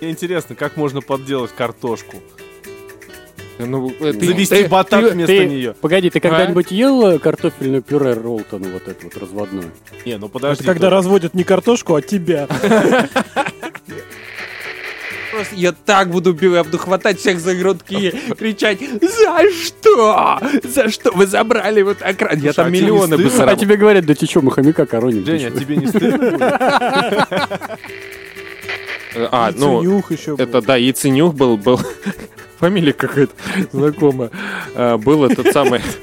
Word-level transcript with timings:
Мне 0.00 0.10
интересно, 0.10 0.54
как 0.54 0.76
можно 0.76 1.00
подделать 1.00 1.52
картошку? 1.52 2.22
Ну, 3.58 3.88
э, 4.00 4.12
ты- 4.12 4.26
Завести 4.26 4.64
ты- 4.64 4.68
батат 4.68 5.00
ты- 5.02 5.10
вместо 5.12 5.32
ты- 5.32 5.46
нее. 5.46 5.74
Погоди, 5.80 6.10
ты 6.10 6.18
А? 6.18 6.20
когда-нибудь 6.20 6.70
ел 6.70 7.18
картофельное 7.18 7.80
пюре 7.80 8.12
Ролтон, 8.12 8.62
вот 8.64 8.86
это 8.86 9.04
вот 9.04 9.16
разводное? 9.16 9.64
Не, 10.04 10.18
ну 10.18 10.26
Это 10.26 10.32
подожди. 10.32 10.64
когда 10.64 10.90
да. 10.90 10.96
разводят 10.96 11.32
не 11.32 11.42
картошку, 11.44 11.94
а 11.94 12.02
тебя. 12.02 12.46
Просто 15.32 15.54
я 15.54 15.72
так 15.72 16.10
буду 16.10 16.32
бить, 16.34 16.52
я 16.52 16.64
буду 16.64 16.78
хватать 16.78 17.18
всех 17.18 17.40
за 17.40 17.54
грудки 17.54 17.94
и 17.94 18.10
кричать 18.34 18.78
«За 19.02 19.50
что? 19.50 20.40
За 20.62 20.90
что 20.90 21.12
вы 21.12 21.26
забрали 21.26 21.82
вот 21.82 21.98
экран?» 22.02 22.38
Я 22.38 22.52
там 22.54 22.66
а 22.66 22.70
миллионы 22.70 23.16
бы? 23.18 23.30
А 23.38 23.56
тебе 23.56 23.76
говорят, 23.76 24.04
да 24.06 24.14
ты 24.14 24.26
что, 24.26 24.40
мы 24.42 24.50
хомяка 24.52 24.84
короним? 24.86 25.24
Женя, 25.26 25.50
чё?» 25.50 25.58
тебе 25.60 25.76
не 25.76 25.86
стыдно? 25.86 27.38
А, 29.16 29.52
ну, 29.54 29.80
Яйценюх 29.82 30.12
еще 30.12 30.36
был. 30.36 30.44
это 30.44 30.62
да, 30.62 30.76
Яйценюх 30.76 31.34
был, 31.34 31.56
был 31.56 31.80
фамилия 32.58 32.92
какая-то 32.92 33.32
знакомая. 33.72 34.30
А, 34.74 34.98
Был 34.98 35.24
этот 35.24 35.52
самый... 35.52 35.80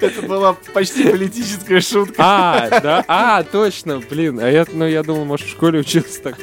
Это 0.00 0.22
была 0.26 0.56
почти 0.72 1.04
политическая 1.08 1.80
шутка. 1.80 2.14
А, 2.18 2.80
да, 2.80 3.04
а, 3.08 3.42
точно, 3.42 4.00
блин. 4.08 4.38
А 4.40 4.48
я, 4.48 4.64
ну, 4.72 4.86
я 4.86 5.02
думал, 5.02 5.24
может, 5.24 5.46
в 5.46 5.50
школе 5.50 5.80
учился 5.80 6.22
так. 6.22 6.36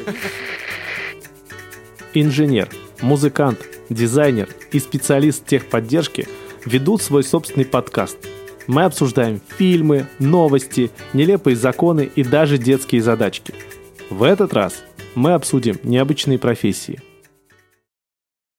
Инженер, 2.14 2.70
музыкант, 3.02 3.60
дизайнер 3.90 4.50
и 4.72 4.80
специалист 4.80 5.46
техподдержки 5.46 6.28
ведут 6.66 7.02
свой 7.02 7.24
собственный 7.24 7.66
подкаст. 7.66 8.18
Мы 8.68 8.84
обсуждаем 8.84 9.42
фильмы, 9.58 10.08
новости, 10.20 10.90
нелепые 11.14 11.55
законы 11.55 12.10
и 12.16 12.24
даже 12.24 12.58
детские 12.58 13.02
задачки. 13.02 13.54
В 14.09 14.22
этот 14.22 14.54
раз 14.54 14.84
мы 15.16 15.34
обсудим 15.34 15.80
необычные 15.84 16.38
профессии. 16.38 17.02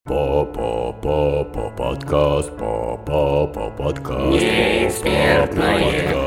По-по-по-по 0.04 1.70
подкаст, 1.70 2.50
по-по-по 2.58 3.70
подкаст. 3.70 4.42
Неэкспертное, 4.42 5.78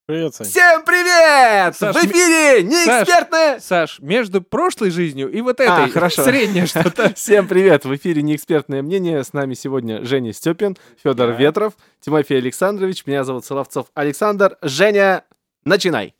Привет, 0.07 0.33
Сань. 0.33 0.47
Всем 0.47 0.83
привет! 0.85 1.75
Саш, 1.75 1.95
В 1.95 1.99
эфире 1.99 2.63
неэкспертное... 2.63 3.59
Саш, 3.59 3.99
между 3.99 4.41
прошлой 4.41 4.89
жизнью 4.89 5.29
и 5.31 5.39
вот 5.41 5.59
этой 5.59 5.85
А, 5.85 5.87
хорошо. 5.89 6.23
среднее 6.23 6.65
что-то. 6.65 7.13
Всем 7.15 7.47
привет! 7.47 7.85
В 7.85 7.95
эфире 7.95 8.23
неэкспертное 8.23 8.81
мнение. 8.81 9.23
С 9.23 9.33
нами 9.33 9.53
сегодня 9.53 10.03
Женя 10.03 10.33
Степин, 10.33 10.77
Федор 11.03 11.33
Ветров, 11.33 11.73
Тимофей 11.99 12.39
Александрович. 12.39 13.05
Меня 13.05 13.23
зовут 13.23 13.45
Соловцов 13.45 13.87
Александр. 13.93 14.57
Женя, 14.63 15.25
начинай! 15.63 16.15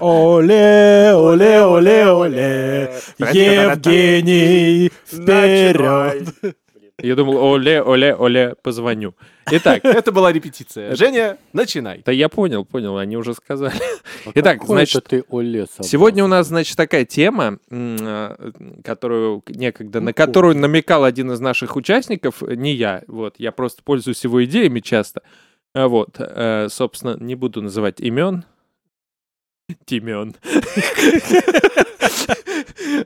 Оле, 0.00 1.12
оле, 1.14 1.62
оле, 1.62 2.06
оле. 2.06 2.94
Евгений, 3.18 4.90
вперед. 5.04 6.56
Я 6.98 7.14
думал, 7.14 7.36
оле, 7.36 7.82
оле, 7.82 8.14
оле, 8.14 8.54
позвоню. 8.62 9.14
Итак, 9.50 9.80
Это 9.84 10.12
была 10.12 10.32
репетиция. 10.32 10.96
Женя, 10.96 11.36
начинай. 11.52 12.02
да 12.06 12.10
я 12.10 12.30
понял, 12.30 12.64
понял, 12.64 12.96
они 12.96 13.18
уже 13.18 13.34
сказали. 13.34 13.74
А 14.24 14.30
Итак, 14.34 14.64
значит, 14.64 15.04
ты 15.04 15.22
Оле 15.28 15.66
собрал? 15.66 15.88
Сегодня 15.88 16.24
у 16.24 16.26
нас, 16.26 16.46
значит, 16.46 16.74
такая 16.74 17.04
тема, 17.04 17.58
а, 17.70 18.50
которую 18.82 19.42
некогда, 19.46 20.00
на 20.00 20.14
которую 20.14 20.56
намекал 20.56 21.04
один 21.04 21.30
из 21.32 21.40
наших 21.40 21.76
участников, 21.76 22.40
не 22.40 22.72
я, 22.72 23.02
вот, 23.08 23.34
я 23.36 23.52
просто 23.52 23.82
пользуюсь 23.82 24.24
его 24.24 24.42
идеями 24.46 24.80
часто. 24.80 25.20
А 25.74 25.88
Вот, 25.88 26.16
э, 26.18 26.68
собственно, 26.70 27.18
не 27.20 27.34
буду 27.34 27.60
называть 27.60 28.00
имен. 28.00 28.44
Тимен. 29.84 30.34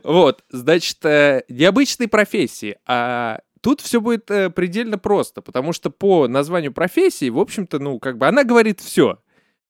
Вот, 0.03 0.43
значит, 0.49 1.03
э, 1.05 1.43
необычные 1.49 2.07
профессии. 2.07 2.77
А 2.85 3.39
тут 3.61 3.81
все 3.81 4.01
будет 4.01 4.29
э, 4.29 4.49
предельно 4.49 4.97
просто, 4.97 5.41
потому 5.41 5.73
что 5.73 5.89
по 5.89 6.27
названию 6.27 6.73
профессии, 6.73 7.29
в 7.29 7.39
общем-то, 7.39 7.79
ну, 7.79 7.99
как 7.99 8.17
бы 8.17 8.27
она 8.27 8.43
говорит 8.43 8.81
все. 8.81 9.19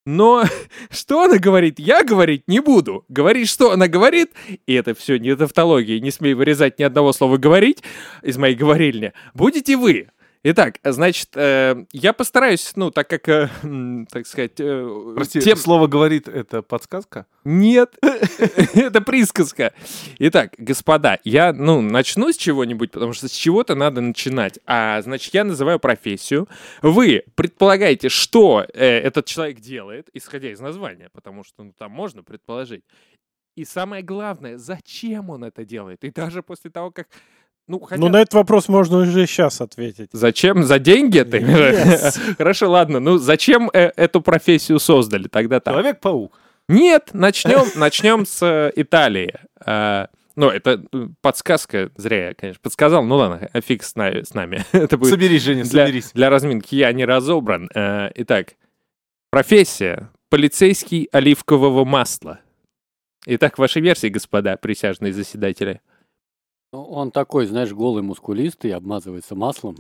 Но 0.06 0.44
что 0.90 1.24
она 1.24 1.38
говорит, 1.38 1.78
я 1.80 2.04
говорить 2.04 2.48
не 2.48 2.60
буду. 2.60 3.06
Говорить, 3.08 3.50
что 3.50 3.72
она 3.72 3.88
говорит, 3.88 4.32
и 4.66 4.74
это 4.74 4.96
все 4.96 5.18
не 5.18 5.36
тавтология, 5.36 6.00
не 6.00 6.12
смей 6.12 6.34
вырезать 6.34 6.80
ни 6.80 6.84
одного 6.84 7.14
слова 7.14 7.38
говорить 7.38 7.84
из 8.24 8.38
моей 8.38 8.56
говорильни, 8.56 9.14
будете 9.34 9.78
вы. 9.78 10.10
Итак, 10.44 10.80
значит, 10.84 11.30
э, 11.36 11.86
я 11.92 12.14
постараюсь, 12.14 12.72
ну, 12.76 12.90
так 12.90 13.08
как, 13.08 13.30
э, 13.30 13.48
так 14.12 14.26
сказать, 14.26 14.60
э, 14.60 15.14
Прости, 15.16 15.40
тем- 15.40 15.56
слово 15.56 15.86
говорит, 15.86 16.28
это 16.28 16.64
подсказка? 16.64 17.28
нет, 17.44 17.96
это 18.02 19.02
присказка. 19.02 19.72
Итак, 20.18 20.56
господа, 20.58 21.20
я, 21.24 21.54
ну, 21.54 21.82
начну 21.82 22.32
с 22.32 22.38
чего-нибудь, 22.38 22.90
потому 22.90 23.14
что 23.14 23.28
с 23.28 23.32
чего-то 23.32 23.76
надо 23.76 24.02
начинать. 24.02 24.58
А, 24.66 25.00
значит, 25.04 25.32
я 25.36 25.44
называю 25.44 25.80
профессию. 25.80 26.50
Вы 26.82 27.24
предполагаете, 27.36 28.10
что 28.10 28.66
э, 28.74 28.84
этот 28.84 29.28
человек 29.28 29.60
делает, 29.60 30.10
исходя 30.12 30.52
из 30.52 30.60
названия, 30.60 31.10
потому 31.14 31.44
что, 31.44 31.64
ну, 31.64 31.74
там 31.78 31.92
можно 31.92 32.24
предположить. 32.24 32.84
И 33.56 33.64
самое 33.64 34.02
главное, 34.02 34.58
зачем 34.58 35.30
он 35.30 35.44
это 35.44 35.66
делает? 35.66 36.04
И 36.04 36.10
даже 36.10 36.42
после 36.42 36.72
того, 36.72 36.90
как... 36.90 37.08
Ну, 37.72 37.80
хотя... 37.80 38.02
Ну, 38.02 38.10
на 38.10 38.22
этот 38.22 38.34
вопрос 38.34 38.68
можно 38.68 38.98
уже 38.98 39.26
сейчас 39.28 39.62
ответить. 39.62 40.10
Зачем? 40.12 40.64
За 40.64 40.78
деньги 40.78 41.20
ты? 41.20 41.38
Yes. 41.40 42.36
Хорошо, 42.38 42.70
ладно. 42.70 43.00
Ну, 43.00 43.18
зачем 43.18 43.70
э, 43.72 43.94
эту 43.96 44.20
профессию 44.20 44.78
создали? 44.78 45.30
Тогда 45.30 45.62
так. 45.62 45.74
Человек-паук. 45.74 46.38
Нет, 46.68 47.12
начнем, 47.14 47.64
начнем 47.78 48.26
с 48.26 48.46
э, 48.46 48.74
Италии. 48.76 49.36
А, 49.66 50.10
ну, 50.36 50.50
это 50.50 50.84
э, 50.92 51.08
подсказка, 51.22 51.92
зря 51.96 52.28
я, 52.28 52.34
конечно, 52.34 52.60
подсказал. 52.62 53.06
Ну 53.06 53.16
ладно, 53.16 53.50
фиг 53.62 53.84
с, 53.84 53.96
на- 53.96 54.26
с 54.26 54.34
нами. 54.34 54.66
это 54.74 54.98
будет 54.98 55.12
Соберись, 55.12 55.44
Женя, 55.44 55.64
для, 55.64 55.86
соберись. 55.86 56.12
для 56.14 56.30
разминки. 56.30 56.76
Я 56.76 56.92
не 56.92 57.06
разобран. 57.06 57.70
Э, 57.74 58.10
итак, 58.16 58.56
профессия. 59.30 60.10
Полицейский 60.30 61.08
оливкового 61.14 61.86
масла. 61.86 62.42
Итак, 63.28 63.58
ваши 63.58 63.80
версии, 63.80 64.08
господа 64.08 64.58
присяжные 64.58 65.14
заседатели. 65.14 65.80
Ну, 66.74 66.84
Он 66.86 67.12
такой, 67.12 67.48
знаешь, 67.48 67.74
голый, 67.74 68.02
мускулистый, 68.02 68.72
обмазывается 68.72 69.36
маслом 69.36 69.76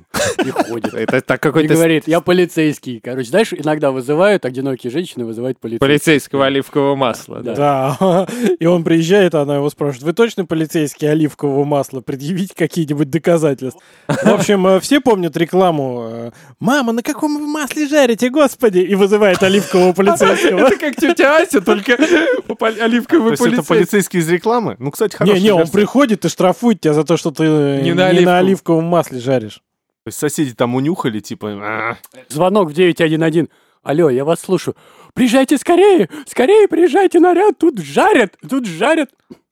и 0.45 0.49
ходит. 0.51 0.93
Это 0.93 1.21
так 1.21 1.39
И 1.39 1.43
какой-то 1.43 1.73
говорит, 1.73 2.05
я 2.05 2.19
полицейский. 2.19 2.99
Короче, 2.99 3.29
знаешь, 3.29 3.53
иногда 3.53 3.91
вызывают, 3.91 4.43
одинокие 4.43 4.91
женщины 4.91 5.23
вызывают 5.23 5.57
полицейского. 5.57 5.87
полицейского 5.87 6.45
оливкового 6.47 6.97
масла. 6.97 7.39
Да. 7.39 7.55
Да, 7.55 8.27
и 8.59 8.65
он 8.65 8.83
приезжает, 8.83 9.35
она 9.35 9.55
его 9.55 9.69
спрашивает, 9.69 10.03
вы 10.03 10.11
точно 10.11 10.45
полицейский 10.45 11.09
оливкового 11.09 11.63
масла? 11.63 12.01
Предъявите 12.01 12.53
какие-нибудь 12.57 13.09
доказательства. 13.09 13.81
В 14.09 14.27
общем, 14.27 14.67
э, 14.67 14.81
все 14.81 14.99
помнят 14.99 15.37
рекламу 15.37 16.09
э, 16.11 16.31
«Мама, 16.59 16.91
на 16.91 17.03
каком 17.03 17.39
вы 17.39 17.47
масле 17.47 17.87
жарите, 17.87 18.29
господи?» 18.29 18.79
И 18.79 18.95
вызывает 18.95 19.41
оливкового 19.41 19.93
полицейского. 19.93 20.59
Это 20.67 20.75
как 20.77 20.97
тетя 20.97 21.37
Ася, 21.37 21.61
только 21.61 21.93
оливковый 22.59 23.31
есть 23.31 23.41
это 23.41 23.63
полицейский. 23.63 23.63
полицейский 23.63 24.19
из 24.19 24.27
рекламы? 24.29 24.75
Ну, 24.77 24.91
кстати, 24.91 25.15
хорошая 25.15 25.39
Не-не, 25.39 25.51
он 25.53 25.59
версия. 25.59 25.71
приходит 25.71 26.25
и 26.25 26.27
штрафует 26.27 26.80
тебя 26.81 26.93
за 26.93 27.03
то, 27.03 27.15
что 27.17 27.31
ты 27.31 27.43
Не 27.43 27.81
не 27.83 27.93
на 27.93 28.03
на 28.03 28.07
оливковом. 28.09 28.37
оливковом 28.37 28.85
масле 28.85 29.19
жаришь. 29.19 29.55
То 30.03 30.07
есть 30.07 30.17
соседи 30.17 30.53
там 30.53 30.75
унюхали, 30.75 31.19
типа... 31.19 31.49
«А, 31.61 31.97
Звонок 32.27 32.69
в 32.69 32.73
911. 32.73 33.49
Алло, 33.83 34.09
я 34.09 34.25
вас 34.25 34.39
слушаю. 34.41 34.75
Приезжайте 35.13 35.57
скорее, 35.57 36.09
скорее 36.27 36.67
приезжайте 36.67 37.19
наряд, 37.19 37.57
тут 37.59 37.79
жарят, 37.79 38.35
тут 38.47 38.65
жарят. 38.65 39.09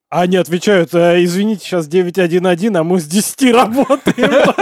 А 0.09 0.21
они 0.21 0.37
отвечают, 0.37 0.93
«Э, 0.95 1.23
извините, 1.23 1.61
сейчас 1.65 1.87
911, 1.87 2.75
а 2.75 2.83
мы 2.83 2.99
с 2.99 3.05
10 3.05 3.51
работаем. 3.53 4.55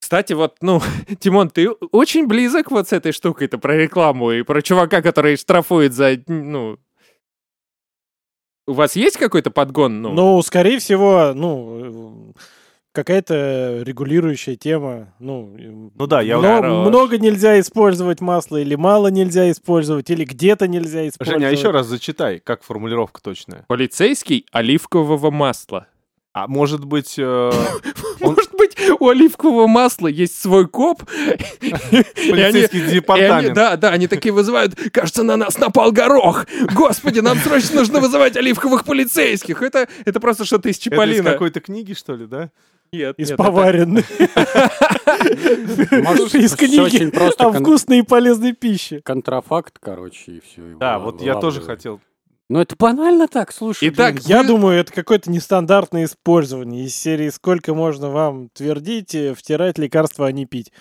Кстати, 0.00 0.32
вот, 0.32 0.56
ну, 0.62 0.80
Тимон, 1.20 1.50
ты 1.50 1.70
очень 1.70 2.26
близок 2.26 2.70
вот 2.70 2.88
с 2.88 2.92
этой 2.92 3.12
штукой-то 3.12 3.58
про 3.58 3.76
рекламу 3.76 4.32
и 4.32 4.42
про 4.42 4.62
чувака, 4.62 5.02
который 5.02 5.36
штрафует 5.36 5.92
за, 5.92 6.16
ну... 6.26 6.78
У 8.68 8.74
вас 8.74 8.96
есть 8.96 9.16
какой-то 9.16 9.50
подгон? 9.50 10.02
Ну, 10.02 10.12
Ну, 10.12 10.42
скорее 10.42 10.78
всего, 10.78 11.32
ну, 11.34 12.32
э, 12.34 12.40
какая-то 12.92 13.82
регулирующая 13.82 14.56
тема. 14.56 15.14
Ну, 15.18 15.56
Ну 15.94 16.06
да, 16.06 16.20
я... 16.20 16.38
мно- 16.38 16.48
Хорош. 16.56 16.88
много 16.88 17.18
нельзя 17.18 17.58
использовать 17.60 18.20
масла, 18.20 18.58
или 18.58 18.74
мало 18.74 19.08
нельзя 19.08 19.50
использовать, 19.50 20.10
или 20.10 20.24
где-то 20.24 20.68
нельзя 20.68 21.08
использовать. 21.08 21.40
Женя, 21.40 21.48
а 21.50 21.52
еще 21.52 21.70
раз 21.70 21.86
зачитай, 21.86 22.40
как 22.40 22.62
формулировка 22.62 23.22
точная. 23.22 23.64
полицейский 23.68 24.44
оливкового 24.52 25.30
масла. 25.30 25.86
А 26.38 26.46
может 26.46 26.84
быть, 26.84 27.14
э, 27.18 27.22
он 28.20 28.34
Может 28.34 28.52
быть, 28.52 28.76
у 29.00 29.08
оливкового 29.08 29.66
масла 29.66 30.06
есть 30.06 30.40
свой 30.40 30.68
коп? 30.68 31.02
Они- 31.60 32.04
полицейский 32.30 32.82
они- 32.84 32.92
департамент. 32.92 33.54
Да, 33.54 33.76
да, 33.76 33.90
они 33.90 34.06
такие 34.06 34.32
вызывают, 34.32 34.76
кажется, 34.92 35.24
на 35.24 35.36
нас 35.36 35.58
напал 35.58 35.90
горох. 35.90 36.46
Господи, 36.72 37.18
нам 37.18 37.38
срочно 37.38 37.80
нужно 37.80 37.98
вызывать 37.98 38.36
оливковых 38.36 38.84
полицейских. 38.84 39.62
Это, 39.62 39.88
это 40.04 40.20
просто 40.20 40.44
что-то 40.44 40.68
из 40.68 40.78
Это 40.78 41.02
из 41.02 41.22
какой-то 41.24 41.60
книги, 41.60 41.92
что 41.94 42.14
ли, 42.14 42.26
да? 42.26 42.50
Нет, 42.92 43.18
Из 43.18 43.32
поваренной. 43.32 44.04
Может, 45.90 46.34
Из 46.36 46.54
книги 46.54 47.12
о 47.42 47.52
вкусной 47.52 47.98
и 47.98 48.02
полезной 48.02 48.52
пище. 48.52 49.00
контрафакт, 49.02 49.78
короче, 49.80 50.32
и 50.32 50.40
все. 50.40 50.76
Да, 50.78 50.98
вот 51.00 51.20
я 51.20 51.34
тоже 51.34 51.60
хотел. 51.60 52.00
Ну 52.50 52.60
это 52.60 52.76
банально 52.78 53.28
так, 53.28 53.52
слушай. 53.52 53.88
Итак, 53.90 54.14
блин. 54.14 54.24
Я 54.26 54.40
Вы- 54.42 54.48
думаю, 54.48 54.78
это 54.78 54.92
какое-то 54.92 55.30
нестандартное 55.30 56.04
использование 56.04 56.84
из 56.86 56.94
серии 56.94 57.28
«Сколько 57.28 57.74
можно 57.74 58.08
вам 58.08 58.48
твердить, 58.50 59.14
э, 59.14 59.34
втирать 59.34 59.76
лекарства, 59.78 60.26
а 60.26 60.32
не 60.32 60.46
пить». 60.46 60.72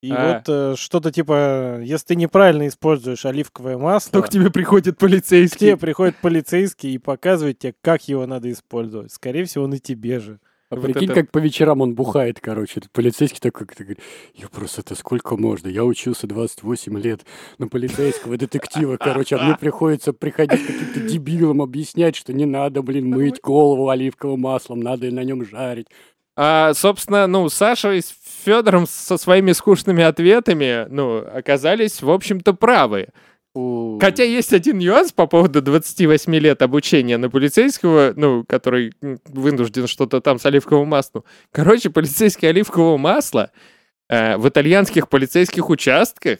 И 0.00 0.12
А. 0.12 0.34
вот 0.34 0.44
э, 0.48 0.74
что-то 0.76 1.10
типа, 1.10 1.80
если 1.82 2.06
ты 2.06 2.16
неправильно 2.16 2.68
используешь 2.68 3.26
оливковое 3.26 3.76
масло, 3.76 4.12
то 4.12 4.22
к 4.22 4.30
тебе 4.30 4.50
приходит 4.50 4.94
к 4.94 4.98
тебе 4.98 5.08
полицейский. 5.08 5.76
приходит 5.76 6.16
полицейский 6.22 6.94
и 6.94 6.98
показывает 6.98 7.58
тебе, 7.58 7.74
как 7.82 8.06
его 8.08 8.24
надо 8.26 8.50
использовать. 8.50 9.12
Скорее 9.12 9.44
всего, 9.44 9.64
он 9.64 9.74
и 9.74 9.78
тебе 9.80 10.20
же. 10.20 10.38
А 10.70 10.76
Вот 10.76 10.84
прикинь, 10.84 11.04
это- 11.10 11.14
как 11.22 11.30
по 11.30 11.38
вечерам 11.38 11.80
он 11.80 11.94
бухает, 11.94 12.40
короче. 12.40 12.74
Этот 12.80 12.90
полицейский 12.92 13.40
такой, 13.40 13.66
как 13.66 13.78
говорит, 13.78 14.00
я 14.34 14.48
просто, 14.48 14.82
это 14.82 14.94
сколько 14.94 15.36
можно? 15.36 15.68
Я 15.68 15.84
учился 15.84 16.26
28 16.26 16.98
лет 17.00 17.24
на 17.56 17.68
полицейского 17.68 18.36
детектива, 18.36 18.98
короче, 18.98 19.36
а 19.36 19.44
мне 19.44 19.56
приходится 19.60 20.12
приходить 20.12 20.66
каким-то 20.66 21.00
дебилам 21.00 21.62
объяснять, 21.62 22.16
что 22.16 22.34
не 22.34 22.44
надо, 22.44 22.82
блин, 22.82 23.08
мыть 23.08 23.40
голову 23.40 23.88
оливковым 23.88 24.40
маслом, 24.40 24.80
надо 24.80 25.10
на 25.10 25.24
нем 25.24 25.44
жарить. 25.44 25.86
А, 26.36 26.72
собственно, 26.74 27.26
ну, 27.26 27.48
Саша 27.48 27.94
и 27.94 28.00
с 28.00 28.14
Федором 28.44 28.86
со 28.86 29.16
своими 29.16 29.52
скучными 29.52 30.04
ответами, 30.04 30.86
ну, 30.90 31.16
оказались, 31.18 32.02
в 32.02 32.10
общем-то, 32.10 32.52
правы. 32.52 33.08
Хотя 34.00 34.24
есть 34.24 34.52
один 34.52 34.78
нюанс 34.78 35.12
по 35.12 35.26
поводу 35.26 35.62
28 35.62 36.34
лет 36.36 36.62
обучения 36.62 37.16
на 37.16 37.30
полицейского, 37.30 38.12
ну, 38.16 38.44
который 38.44 38.92
вынужден 39.00 39.86
что-то 39.86 40.20
там 40.20 40.38
с 40.38 40.46
оливковым 40.46 40.88
маслом. 40.88 41.24
Короче, 41.50 41.90
полицейское 41.90 42.50
оливковое 42.50 42.96
масло 42.96 43.50
э, 44.08 44.36
в 44.36 44.48
итальянских 44.48 45.08
полицейских 45.08 45.70
участках 45.70 46.38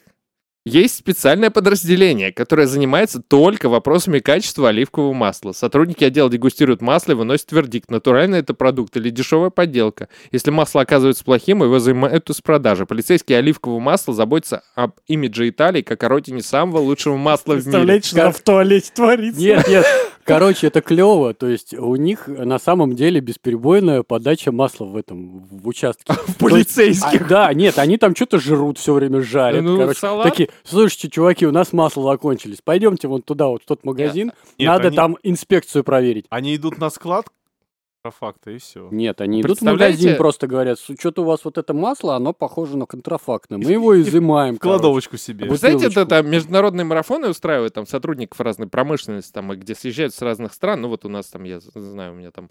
есть 0.68 0.96
специальное 0.96 1.50
подразделение, 1.50 2.32
которое 2.32 2.66
занимается 2.66 3.20
только 3.20 3.68
вопросами 3.68 4.18
качества 4.18 4.68
оливкового 4.68 5.12
масла. 5.12 5.52
Сотрудники 5.52 6.04
отдела 6.04 6.30
дегустируют 6.30 6.82
масло 6.82 7.12
и 7.12 7.14
выносят 7.14 7.50
вердикт, 7.52 7.90
натуральный 7.90 8.38
это 8.38 8.54
продукт 8.54 8.96
или 8.96 9.10
дешевая 9.10 9.50
подделка. 9.50 10.08
Если 10.30 10.50
масло 10.50 10.82
оказывается 10.82 11.24
плохим, 11.24 11.62
его 11.62 11.78
занимают 11.78 12.28
из 12.30 12.40
продажи. 12.40 12.86
Полицейские 12.86 13.38
оливкового 13.38 13.80
масла 13.80 14.14
заботятся 14.14 14.62
об 14.74 14.92
имидже 15.06 15.48
Италии 15.48 15.82
как 15.82 16.02
о 16.04 16.08
родине 16.08 16.42
самого 16.42 16.78
лучшего 16.78 17.16
масла 17.16 17.52
в 17.52 17.56
мире. 17.56 17.62
Представляете, 17.64 18.08
что 18.08 18.32
в 18.32 18.40
туалете 18.40 18.90
творится? 18.94 19.40
Нет, 19.40 19.68
нет, 19.68 19.86
короче, 20.24 20.66
это 20.66 20.80
клево. 20.80 21.34
То 21.34 21.48
есть 21.48 21.74
у 21.74 21.96
них 21.96 22.28
на 22.28 22.58
самом 22.58 22.94
деле 22.94 23.20
бесперебойная 23.20 24.02
подача 24.02 24.52
масла 24.52 24.84
в 24.84 24.96
этом, 24.96 25.46
в 25.50 25.66
участке. 25.66 26.12
В 26.28 26.36
полицейских. 26.36 27.22
А, 27.22 27.28
да, 27.28 27.54
нет, 27.54 27.78
они 27.78 27.96
там 27.96 28.14
что-то 28.14 28.38
жрут 28.38 28.78
все 28.78 28.92
время, 28.92 29.22
жарят. 29.22 29.62
Ну, 29.62 29.78
короче, 29.78 29.98
салат. 29.98 30.24
такие, 30.24 30.50
слушайте, 30.64 31.08
чуваки, 31.10 31.46
у 31.46 31.52
нас 31.52 31.72
масло 31.72 32.10
закончились. 32.12 32.58
Пойдемте 32.62 33.08
вон 33.08 33.22
туда, 33.22 33.48
вот 33.48 33.62
в 33.62 33.66
тот 33.66 33.84
магазин. 33.84 34.32
Нет, 34.58 34.68
Надо 34.68 34.88
они- 34.88 34.96
там 34.96 35.16
инспекцию 35.22 35.84
проверить. 35.84 36.26
Они 36.30 36.54
идут 36.56 36.78
на 36.78 36.90
склад 36.90 37.26
контрафакта, 38.02 38.52
и 38.52 38.58
все. 38.58 38.88
Нет, 38.92 39.20
они 39.20 39.40
идут 39.40 39.50
в 39.50 39.54
Представляете? 39.54 39.96
магазин, 39.98 40.16
просто 40.18 40.46
говорят, 40.46 40.78
что-то 40.78 41.22
у 41.22 41.24
вас 41.24 41.44
вот 41.44 41.58
это 41.58 41.74
масло, 41.74 42.14
оно 42.14 42.32
похоже 42.32 42.76
на 42.76 42.86
контрафактное. 42.86 43.58
Мы 43.58 43.72
его 43.72 44.00
изымаем. 44.00 44.54
В 44.56 44.60
кладовочку 44.60 45.16
себе. 45.16 45.46
Вы 45.48 45.56
знаете, 45.56 45.86
это 45.86 46.02
бутылочку. 46.04 46.10
там 46.10 46.30
международные 46.30 46.84
марафоны 46.84 47.28
устраивают, 47.28 47.74
там 47.74 47.86
сотрудников 47.86 48.40
разной 48.40 48.68
промышленности, 48.68 49.32
там, 49.32 49.52
и 49.52 49.56
где 49.56 49.74
съезжают 49.74 50.14
с 50.14 50.22
разных 50.22 50.54
стран. 50.54 50.80
Ну 50.82 50.88
вот 50.88 51.04
у 51.04 51.08
нас 51.08 51.26
там, 51.26 51.42
я 51.44 51.58
з- 51.60 51.70
знаю, 51.74 52.12
у 52.12 52.16
меня 52.16 52.30
там 52.30 52.50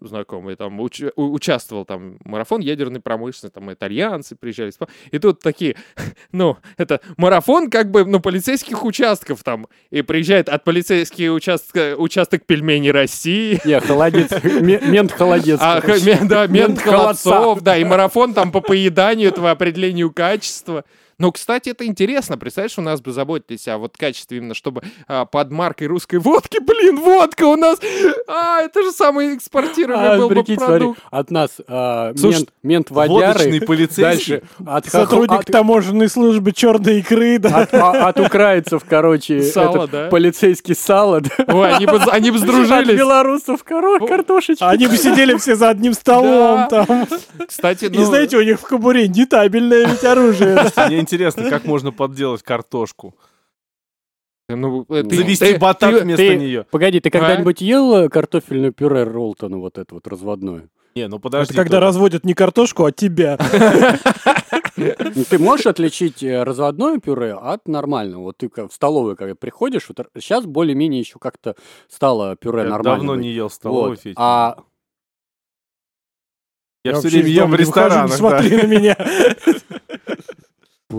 знакомый 0.00 0.56
там 0.56 0.80
уч- 0.80 1.12
участвовал 1.16 1.84
там 1.84 2.18
марафон 2.24 2.60
ядерной 2.60 3.00
промышленности, 3.00 3.54
там 3.54 3.72
итальянцы 3.72 4.34
приезжали. 4.36 4.72
И 5.10 5.18
тут 5.18 5.40
такие, 5.40 5.76
ну, 6.32 6.56
это 6.76 7.00
марафон 7.16 7.70
как 7.70 7.90
бы, 7.90 8.04
ну, 8.04 8.20
полицейских 8.20 8.84
участков 8.84 9.42
там. 9.42 9.66
И 9.90 10.02
приезжает 10.02 10.48
от 10.48 10.64
полицейских 10.64 11.32
участка, 11.32 11.94
участок 11.96 12.46
пельмени 12.46 12.88
России, 12.88 13.60
Не, 13.64 13.80
холодец, 13.80 14.30
ме- 14.42 14.80
мент 14.80 15.12
холодец. 15.12 15.58
а, 15.60 15.80
да, 16.22 16.46
мент 16.46 16.80
холодцов, 16.80 17.60
да, 17.60 17.76
и 17.76 17.84
марафон 17.84 18.34
там 18.34 18.50
по 18.52 18.60
поеданию 18.60 19.28
этого 19.28 19.50
определению 19.50 20.12
качества. 20.12 20.84
Ну, 21.18 21.32
кстати, 21.32 21.70
это 21.70 21.86
интересно. 21.86 22.36
Представляешь, 22.36 22.78
у 22.78 22.82
нас 22.82 23.00
бы 23.00 23.10
заботились 23.10 23.66
о 23.68 23.78
вот 23.78 23.96
качестве 23.96 24.36
именно, 24.36 24.52
чтобы 24.54 24.82
а, 25.08 25.24
под 25.24 25.50
маркой 25.50 25.86
русской 25.86 26.18
водки, 26.18 26.58
блин, 26.60 27.00
водка 27.00 27.44
у 27.44 27.56
нас, 27.56 27.78
а, 28.28 28.60
это 28.60 28.82
же 28.82 28.92
самый 28.92 29.34
экспортируемый 29.34 30.08
А, 30.10 30.18
был 30.18 30.28
бы 30.28 30.34
прикинь, 30.34 30.56
смотри, 30.58 30.78
продукт. 30.78 31.00
от 31.10 31.30
нас 31.30 31.50
а, 31.68 32.12
Слушай, 32.18 32.38
мент, 32.40 32.50
мент 32.62 32.90
водяры, 32.90 33.60
полицейский. 33.62 34.02
дальше 34.02 34.42
от, 34.66 34.86
Сотрудник 34.86 35.40
от- 35.40 35.46
таможенной 35.46 36.10
службы 36.10 36.52
черной 36.52 36.98
икры, 36.98 37.38
да. 37.38 37.62
от, 37.62 37.72
а- 37.72 38.08
от 38.08 38.20
украинцев, 38.20 38.82
короче, 38.86 39.40
Сало, 39.56 39.76
этот 39.76 39.90
да? 39.90 40.08
полицейский 40.08 40.74
сало, 40.74 41.22
да. 41.22 41.30
Ой, 41.48 41.72
они 41.72 41.86
бы, 41.86 41.98
они 42.10 42.30
бы 42.30 42.36
От 42.36 42.42
сдружились. 42.42 42.98
белорусов 42.98 43.64
коро- 43.64 44.06
картошечка. 44.06 44.68
Они 44.68 44.86
бы 44.86 44.96
сидели 44.98 45.34
все 45.38 45.56
за 45.56 45.70
одним 45.70 45.94
столом 45.94 46.68
там. 46.68 47.06
Кстати, 47.48 47.86
И 47.86 47.88
ну, 47.96 48.04
знаете, 48.04 48.36
у 48.36 48.42
них 48.42 48.60
в 48.60 48.64
кобуре 48.64 49.08
не 49.08 49.24
табельное 49.24 49.86
ведь 49.86 50.04
оружие. 50.04 50.56
Интересно, 51.06 51.48
как 51.48 51.64
можно 51.66 51.92
подделать 51.92 52.42
картошку. 52.42 53.14
ну, 54.48 54.84
э, 54.88 55.02
ты- 55.04 55.16
Завести 55.16 55.52
ты- 55.54 55.58
батат 55.58 55.94
ты- 55.94 56.00
вместо 56.02 56.22
ты- 56.22 56.36
нее. 56.36 56.64
Погоди, 56.70 57.00
ты 57.00 57.08
А? 57.08 57.12
когда-нибудь 57.12 57.60
ел 57.60 57.94
э, 57.94 58.08
картофельное 58.08 58.72
пюре 58.72 59.04
Ролтона, 59.04 59.58
вот 59.58 59.78
это 59.78 59.94
вот 59.94 60.06
разводное? 60.06 60.68
Не, 60.94 61.08
ну 61.08 61.16
Это 61.16 61.22
подожди. 61.22 61.54
когда 61.54 61.76
то- 61.78 61.80
разводят 61.80 62.24
не 62.24 62.34
картошку, 62.34 62.84
а 62.84 62.92
тебя. 62.92 63.38
Ну, 64.78 65.24
ты 65.24 65.38
можешь 65.38 65.64
отличить 65.66 66.22
э, 66.22 66.42
разводное 66.42 66.98
пюре 66.98 67.32
от 67.32 67.66
нормального? 67.66 68.24
Вот 68.24 68.36
ты 68.36 68.50
в 68.54 68.70
столовую, 68.74 69.16
когда 69.16 69.34
приходишь, 69.34 69.88
вот 69.88 70.06
сейчас 70.18 70.44
более-менее 70.44 71.00
еще 71.00 71.18
как-то 71.18 71.54
стало 71.88 72.36
пюре 72.36 72.58
Я 72.64 72.68
нормально. 72.68 72.96
давно 72.98 73.12
быть. 73.14 73.22
не 73.22 73.30
ел 73.32 73.48
столовой, 73.48 73.90
Вот. 73.90 74.00
Федя. 74.00 74.14
А 74.18 74.56
Я 76.84 76.92
Я 76.92 76.98
все 76.98 77.08
время 77.08 77.28
ем 77.30 77.50
в 77.50 77.58
не 77.58 77.64
выхожу, 77.64 77.86
ресторанах. 77.88 78.10
Не 78.10 78.16
смотри 78.16 78.50
да. 78.50 78.56
на 78.56 78.66
меня. 78.66 78.96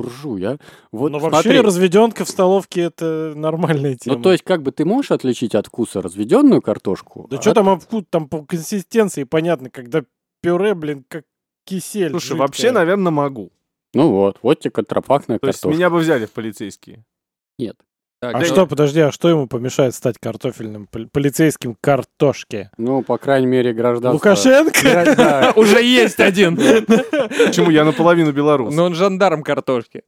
буржуя. 0.02 0.60
Вот 0.92 1.12
Ну, 1.12 1.20
смотри. 1.20 1.36
вообще, 1.36 1.62
разведенка 1.62 2.26
в 2.26 2.30
столовке— 2.30 2.82
это 2.84 3.34
нормальная 3.36 3.96
тема. 3.96 4.18
Ну, 4.18 4.24
то 4.24 4.32
есть, 4.32 4.44
как 4.44 4.62
бы 4.64 4.72
ты 4.72 4.86
можешь 4.86 5.12
отличить 5.12 5.56
от 5.56 5.68
вкуса 5.68 6.02
разведенную 6.02 6.62
картошку? 6.62 7.28
Да 7.30 7.38
от- 7.38 7.42
что 7.44 7.54
там, 7.54 7.70
а 7.70 7.76
вкус- 7.78 8.06
там 8.10 8.28
по 8.30 8.44
консистенции 8.46 9.24
понятно, 9.24 9.70
когда 9.70 10.04
пюре, 10.42 10.74
блин, 10.76 11.04
как 11.08 11.26
кисель. 11.66 12.12
Слушай, 12.12 12.24
жидкое. 12.28 12.40
вообще, 12.42 12.72
наверное, 12.72 13.12
могу. 13.12 13.52
Ну 13.94 14.12
вот, 14.12 14.38
вот 14.44 14.60
тебе 14.60 14.72
контрафактная 14.72 15.40
То 15.40 15.48
есть 15.48 15.60
картошка. 15.62 15.78
меня 15.78 15.90
бы 15.90 15.98
взяли 16.00 16.26
в 16.26 16.32
полицейские. 16.32 17.04
Нет. 17.58 17.76
Так, 18.20 18.34
А 18.36 18.40
да, 18.40 18.46
что, 18.46 18.66
подожди, 18.66 19.00
а 19.00 19.12
что 19.12 19.30
ему 19.30 19.46
помешает 19.48 19.94
стать 19.94 20.18
картофельным 20.18 20.88
пол- 20.88 21.08
полицейским 21.12 21.78
картошке? 21.80 22.72
Ну, 22.78 23.04
по 23.04 23.20
крайней 23.20 23.46
мере, 23.46 23.74
гражданство... 23.74 24.14
Лукашенко? 24.14 25.54
Уже 25.56 25.84
есть 25.84 26.20
один. 26.20 26.56
Почему? 26.56 27.70
Я 27.70 27.86
наполовину 27.86 28.32
белорус. 28.32 28.74
Но 28.74 28.86
он 28.86 28.96
жандарм 28.96 29.44
картошки. 29.44 30.02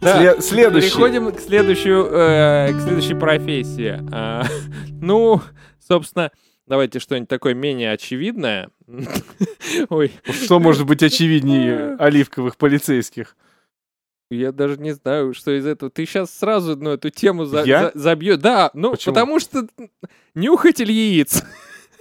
Сле- 0.00 0.40
следующий. 0.40 0.90
Переходим 0.90 1.32
к, 1.32 1.40
следующую, 1.40 2.06
э, 2.12 2.72
к 2.72 2.80
следующей 2.80 3.14
профессии. 3.14 4.00
А, 4.12 4.44
ну, 5.00 5.40
собственно, 5.84 6.30
давайте 6.68 7.00
что-нибудь 7.00 7.28
такое 7.28 7.54
менее 7.54 7.90
очевидное. 7.92 8.68
Ой, 9.88 10.12
Что 10.24 10.60
может 10.60 10.86
быть 10.86 11.02
очевиднее 11.02 11.96
оливковых 11.98 12.56
полицейских? 12.56 13.36
Я 14.36 14.52
даже 14.52 14.76
не 14.78 14.92
знаю, 14.92 15.34
что 15.34 15.56
из 15.56 15.66
этого. 15.66 15.90
Ты 15.90 16.06
сейчас 16.06 16.32
сразу 16.32 16.76
ну, 16.76 16.90
эту 16.90 17.10
тему 17.10 17.44
за, 17.44 17.62
Я? 17.62 17.90
забьешь. 17.94 18.38
Да, 18.38 18.70
ну, 18.74 18.92
Почему? 18.92 19.14
потому 19.14 19.40
что 19.40 19.66
нюхатель 20.34 20.90
яиц. 20.90 21.42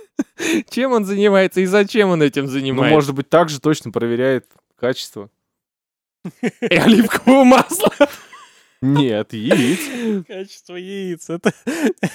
Чем 0.70 0.92
он 0.92 1.06
занимается 1.06 1.62
и 1.62 1.66
зачем 1.66 2.10
он 2.10 2.22
этим 2.22 2.46
Ну, 2.46 2.52
занимается? 2.52 2.94
может 2.94 3.16
быть, 3.16 3.30
также 3.30 3.60
точно 3.60 3.92
проверяет 3.92 4.46
качество. 4.80 5.30
И 6.42 6.76
оливкового 6.76 7.44
масла. 7.44 7.92
Нет, 8.82 9.34
яиц. 9.34 10.26
Качество 10.28 10.76
яиц. 10.76 11.30
Это 11.30 11.54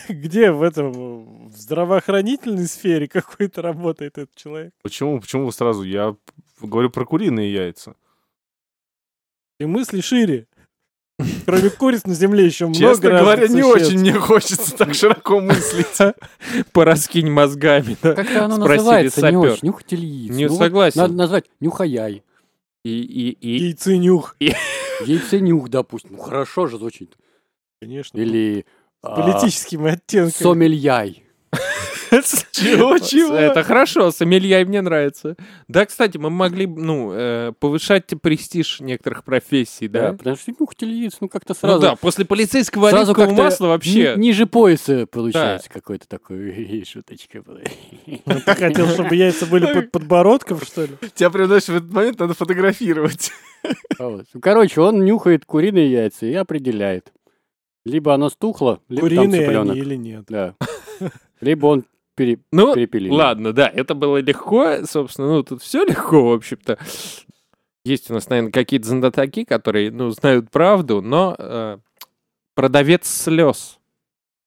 где 0.09 0.51
в 0.51 0.63
этом, 0.63 1.49
в 1.49 1.57
здравоохранительной 1.57 2.67
сфере 2.67 3.07
какой-то 3.07 3.63
работает 3.63 4.19
этот 4.19 4.35
человек? 4.35 4.75
Почему? 4.83 5.21
Почему 5.21 5.47
вы 5.47 5.53
сразу? 5.53 5.85
Я 5.85 6.17
говорю 6.61 6.91
про 6.91 7.05
куриные 7.05 7.53
яйца. 7.53 7.95
И 9.59 9.65
мысли 9.67 10.01
шире. 10.01 10.47
Кроме 11.47 11.71
куриц 11.71 12.05
на 12.05 12.13
земле 12.15 12.45
еще 12.45 12.67
много 12.67 12.79
Честно 12.79 13.09
говоря, 13.21 13.49
не 13.49 13.63
существ. 13.63 13.87
очень 13.87 13.99
мне 14.01 14.13
хочется 14.13 14.77
так 14.77 14.93
широко 14.95 15.41
мыслить. 15.41 16.15
Пораскинь 16.73 17.31
мозгами. 17.31 17.97
да. 18.03 18.13
Как-то 18.15 18.45
оно 18.45 18.57
Спросили 18.57 18.77
называется 18.79 19.21
не 19.23 19.33
сапер. 19.37 19.53
очень. 19.53 19.67
Нюхатель 19.69 20.05
яиц. 20.05 20.31
Не 20.35 20.45
Ну 20.45 20.51
вот 20.51 20.59
согласен. 20.59 21.01
Надо 21.01 21.15
назвать 21.15 21.45
нюхаяй. 21.61 22.23
И, 22.85 22.91
и, 23.01 23.31
и... 23.31 23.65
Яйценюх. 23.65 24.37
Яйценюх, 25.07 25.71
допустим. 25.71 26.13
Ну 26.13 26.19
хорошо 26.19 26.67
же 26.67 26.77
звучит. 26.77 27.17
Конечно. 27.81 28.19
Или 28.19 28.67
а, 29.03 29.17
Политическими 29.17 29.93
оттенками. 29.93 30.31
сомельяй. 30.43 31.25
Чего, 32.53 32.99
чего? 32.99 33.35
Это 33.35 33.63
хорошо, 33.63 34.11
сомельяй 34.11 34.65
мне 34.65 34.81
нравится. 34.81 35.37
Да, 35.69 35.85
кстати, 35.87 36.17
мы 36.19 36.31
могли 36.31 36.67
ну, 36.67 37.11
э, 37.13 37.53
повышать 37.59 38.07
престиж 38.23 38.81
некоторых 38.81 39.25
профессий, 39.25 39.89
Да, 39.89 40.11
да? 40.13 40.17
потому 40.17 40.37
что 40.37 40.53
нюхатель 40.59 40.91
яиц, 40.91 41.17
ну 41.21 41.29
как-то 41.29 41.55
Ну 41.55 41.69
сразу... 41.69 41.81
да, 41.81 41.97
после 41.97 42.25
полицейского 42.25 42.91
сразу 42.91 43.15
как-то 43.15 43.35
масла 43.35 43.67
вообще... 43.69 44.15
ни- 44.17 44.21
ниже 44.27 44.47
пояса 44.47 45.07
получается 45.07 45.69
какой-то 45.71 46.09
такой 46.09 46.85
шуточка 46.91 47.43
была. 47.43 47.61
Ну, 48.07 48.41
Ты 48.45 48.55
хотел, 48.55 48.89
чтобы 48.89 49.15
яйца 49.15 49.47
были 49.47 49.73
под 49.73 49.91
подбородком, 49.93 50.61
что 50.61 50.83
ли? 50.83 50.91
Тебя 51.15 51.31
прям, 51.31 51.47
знаешь, 51.47 51.65
в 51.65 51.71
этот 51.77 51.91
момент 51.93 52.19
надо 52.19 52.35
фотографировать. 52.35 53.31
Ну, 53.99 54.23
Короче, 54.41 54.81
он 54.81 55.05
нюхает 55.05 55.45
куриные 55.45 55.91
яйца 55.91 56.27
и 56.27 56.35
определяет. 56.35 57.13
Либо 57.85 58.15
оно 58.15 58.29
стухло, 58.31 58.81
либо 58.89 59.09
там 59.09 59.19
Куриные 59.19 59.41
цыпленок. 59.43 59.71
они 59.73 59.81
или 59.81 59.95
нет. 59.97 60.25
Да. 60.29 60.55
Либо 61.41 61.67
он 61.67 61.85
пере- 62.17 62.39
Ну, 62.51 62.75
перепилил. 62.75 63.15
ладно, 63.15 63.53
да, 63.53 63.69
это 63.69 63.95
было 63.95 64.17
легко, 64.19 64.85
собственно, 64.87 65.29
ну, 65.29 65.43
тут 65.43 65.63
все 65.63 65.85
легко, 65.85 66.31
в 66.31 66.33
общем-то. 66.33 66.79
Есть 67.85 68.11
у 68.11 68.15
нас, 68.15 68.29
наверное, 68.29 68.51
какие-то 68.53 68.89
знатоки, 68.89 69.45
которые, 69.45 69.93
ну, 69.93 70.11
знают 70.11 70.51
правду, 70.51 71.03
но 71.03 71.37
э, 71.39 71.79
продавец 72.55 73.07
слез. 73.07 73.79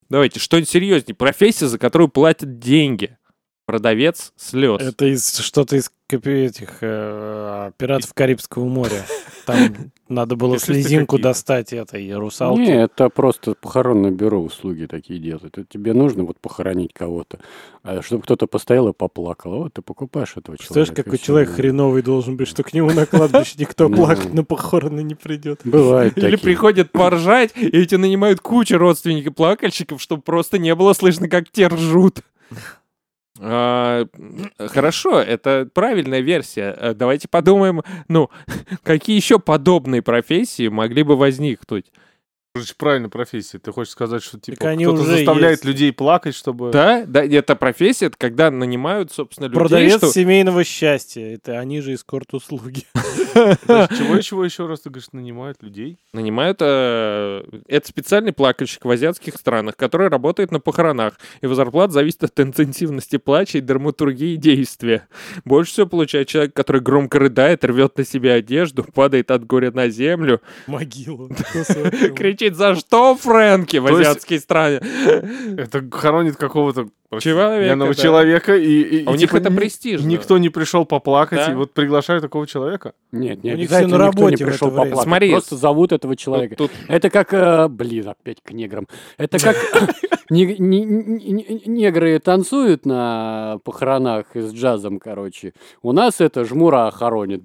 Давайте, 0.10 0.40
что-нибудь 0.40 0.70
серьезнее. 0.70 1.16
Профессия, 1.16 1.68
за 1.68 1.78
которую 1.78 2.10
платят 2.10 2.60
деньги. 2.60 3.18
Продавец 3.66 4.34
слез. 4.36 4.82
Это 4.82 5.06
из 5.06 5.38
что-то 5.38 5.76
из 5.76 5.92
этих 6.10 6.80
э, 6.82 7.72
пиратов 7.78 8.14
Карибского 8.16 8.66
моря. 8.66 9.06
Там 9.46 9.92
надо 10.10 10.36
было 10.36 10.58
ты 10.58 10.66
слезинку 10.66 11.16
какие-то. 11.16 11.30
достать 11.30 11.74
этой 11.74 12.12
русалки. 12.14 12.60
Не, 12.62 12.84
это 12.84 13.10
просто 13.10 13.54
похоронное 13.54 14.12
бюро 14.12 14.42
услуги 14.42 14.86
такие 14.86 15.20
делают. 15.20 15.58
Это 15.58 15.64
тебе 15.64 15.94
нужно 15.94 16.24
вот 16.24 16.40
похоронить 16.40 16.94
кого-то, 16.94 17.40
а 17.84 18.02
чтобы 18.02 18.24
кто-то 18.24 18.48
постоял 18.48 18.88
и 18.90 18.94
поплакал. 18.94 19.64
Вот 19.64 19.74
ты 19.74 19.82
покупаешь 19.82 20.34
этого 20.36 20.56
Представляешь, 20.56 20.88
человека. 20.88 21.04
какой 21.04 21.18
всё. 21.18 21.26
человек 21.28 21.50
хреновый 21.52 22.02
должен 22.02 22.36
быть, 22.38 22.48
что 22.48 22.64
к 22.64 22.74
нему 22.74 22.92
на 22.92 23.06
кладбище 23.06 23.56
никто 23.58 23.88
Ну. 23.90 23.96
плакать 23.98 24.34
на 24.34 24.44
похороны 24.44 25.02
не 25.02 25.16
придет. 25.16 25.62
Бывает 25.64 26.18
Или 26.18 26.36
приходят 26.36 26.92
поржать, 26.92 27.52
и 27.56 27.68
эти 27.68 27.96
нанимают 27.96 28.42
кучу 28.42 28.78
родственников 28.78 29.36
плакальщиков, 29.36 30.02
чтобы 30.02 30.22
просто 30.24 30.58
не 30.58 30.74
было 30.76 30.94
слышно, 30.94 31.30
как 31.30 31.50
те 31.50 31.68
ржут. 31.68 32.22
А, 33.42 34.06
Хорошо, 34.58 35.20
это 35.20 35.68
правильная 35.74 36.20
версия. 36.20 36.72
А, 36.72 36.94
Давайте 36.94 37.28
подумаем, 37.28 37.82
ну, 38.08 38.30
какие 38.84 39.16
еще 39.16 39.40
подобные 39.40 40.02
профессии 40.02 40.68
могли 40.68 41.04
бы 41.04 41.16
возникнуть. 41.16 41.86
Короче, 42.56 42.74
правильно 42.78 43.10
профессия. 43.10 43.60
Ты 43.60 43.72
хочешь 43.72 43.92
сказать, 43.92 44.24
что 44.24 44.40
типа 44.40 44.58
Так 44.58 44.70
они 44.70 44.84
кто-то 44.86 45.02
уже 45.04 45.18
заставляет 45.18 45.60
есть. 45.60 45.66
людей 45.66 45.94
плакать, 45.94 46.34
чтобы... 46.36 46.72
Да, 46.72 47.06
да, 47.06 47.24
это 47.24 47.56
профессия, 47.56 48.08
это 48.08 48.18
когда 48.18 48.50
нанимают, 48.50 49.12
собственно, 49.12 49.46
людей, 49.46 49.60
Продавец 49.60 49.98
что- 49.98 50.08
семейного 50.08 50.64
счастья. 50.64 51.22
Это 51.36 51.60
они 51.60 51.80
же 51.82 51.94
эскорт-услуги. 51.94 52.86
Подожди, 53.36 53.96
Чего, 53.98 54.20
чего 54.22 54.44
еще 54.46 54.66
раз 54.66 54.82
ты 54.82 54.90
говоришь, 54.90 55.10
нанимают 55.12 55.62
людей? 55.62 56.00
нанимают... 56.12 56.58
э, 56.62 57.44
это 57.68 57.88
специальный 57.88 58.34
плакальщик 58.34 58.84
в 58.84 58.90
азиатских 58.90 59.36
странах, 59.36 59.76
который 59.78 60.08
работает 60.10 60.50
на 60.52 60.60
похоронах. 60.60 61.20
Его 61.44 61.54
зарплата 61.54 61.94
зависит 61.94 62.24
от 62.24 62.40
интенсивности 62.40 63.18
плача 63.18 63.60
и 63.60 63.62
драматургии 63.62 64.36
действия. 64.38 65.08
Больше 65.46 65.72
всего 65.74 65.86
получает 65.86 66.28
человек, 66.28 66.54
который 66.56 66.82
громко 66.82 67.20
рыдает, 67.20 67.64
рвет 67.64 67.96
на 67.98 68.04
себе 68.04 68.34
одежду, 68.34 68.84
падает 68.84 69.30
от 69.30 69.46
горя 69.46 69.70
на 69.72 69.90
землю, 69.90 70.42
Могилу. 70.66 71.30
кричит 72.40 72.56
«За 72.58 72.76
что, 72.76 73.16
Фрэнки?» 73.16 73.78
в 73.78 73.86
То 73.88 73.98
есть- 74.00 74.10
азиатской 74.10 74.40
стране. 74.40 74.80
Это 75.58 75.84
хоронит 75.92 76.36
какого-то 76.38 76.88
Человека, 77.20 77.76
да. 77.88 77.94
человека, 77.96 78.56
и, 78.56 78.82
и- 78.82 79.06
А 79.06 79.10
у 79.10 79.16
и, 79.16 79.18
них 79.18 79.30
типа, 79.32 79.38
это 79.38 79.50
ни- 79.50 79.56
престижно. 79.56 80.08
Никто 80.08 80.38
не 80.38 80.50
пришел 80.50 80.86
поплакать, 80.86 81.40
Да. 81.44 81.52
и 81.52 81.56
вот 81.56 81.74
приглашают 81.74 82.22
такого 82.22 82.46
человека. 82.46 82.94
Нет, 83.12 83.44
не 83.44 83.54
У 83.54 83.58
них 83.58 83.68
всё 83.68 83.80
на 83.80 83.86
никто 83.86 83.98
не 83.98 84.04
работе 84.04 84.46
в 84.46 84.48
пришел 84.48 84.68
это 84.68 84.78
поплакать. 84.78 85.04
Смотри, 85.04 85.32
Просто 85.32 85.56
зовут 85.56 85.92
этого 85.92 86.16
человека. 86.16 86.56
Тут- 86.56 86.70
Это 86.88 87.10
как, 87.10 87.34
э, 87.34 87.68
блин, 87.68 88.10
опять 88.10 88.38
к 88.44 88.52
неграм. 88.52 88.86
Это 89.18 89.40
как 89.40 89.56
не- 90.30 90.46
не- 90.60 90.86
не- 90.86 91.32
не- 91.34 91.62
негры 91.66 92.20
танцуют 92.20 92.86
на 92.86 93.58
похоронах 93.64 94.28
с 94.36 94.54
джазом, 94.54 95.00
короче. 95.00 95.54
У 95.82 95.94
нас 95.94 96.22
это 96.22 96.46
жмура 96.46 96.92
хоронит 96.92 97.42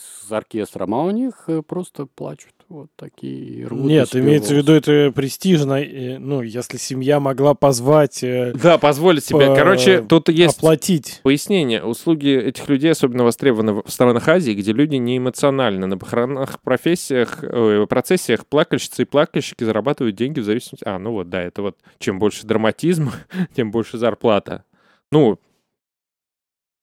с 0.00 0.32
оркестром, 0.32 0.94
а 0.94 1.02
у 1.04 1.10
них 1.10 1.34
э, 1.48 1.60
просто 1.60 2.06
плачут. 2.06 2.52
Вот 2.70 2.86
такие 2.94 3.66
рвут 3.66 3.84
Нет, 3.84 4.14
имеется 4.14 4.54
в 4.54 4.58
виду, 4.58 4.72
это 4.74 5.10
престижно. 5.12 5.82
э, 5.82 6.18
Ну, 6.18 6.40
если 6.40 6.76
семья 6.76 7.18
могла 7.18 7.54
позвать, 7.54 8.22
э, 8.22 8.52
Да, 8.54 8.78
позволить 8.78 9.24
себе. 9.24 9.48
По- 9.48 9.56
Короче, 9.56 10.02
тут 10.02 10.28
есть 10.28 10.58
оплатить. 10.58 11.18
Пояснение. 11.24 11.82
Услуги 11.82 12.28
этих 12.28 12.68
людей 12.68 12.92
особенно 12.92 13.24
востребованы 13.24 13.82
в 13.84 13.88
странах 13.88 14.28
Азии, 14.28 14.52
где 14.52 14.72
люди 14.72 14.94
не 14.94 15.18
эмоциональны. 15.18 15.88
На 15.88 15.98
похоронных 15.98 16.60
профессиях, 16.60 17.42
ой, 17.42 17.88
процессиях 17.88 18.46
плакальщицы 18.46 19.02
и 19.02 19.04
плакальщики 19.04 19.64
зарабатывают 19.64 20.14
деньги 20.14 20.38
в 20.38 20.44
зависимости... 20.44 20.84
А, 20.86 21.00
ну 21.00 21.10
вот, 21.10 21.28
да, 21.28 21.42
это 21.42 21.62
вот 21.62 21.76
чем 21.98 22.20
больше 22.20 22.46
драматизма, 22.46 23.12
тем 23.56 23.72
больше 23.72 23.98
зарплата. 23.98 24.62
Ну, 25.10 25.40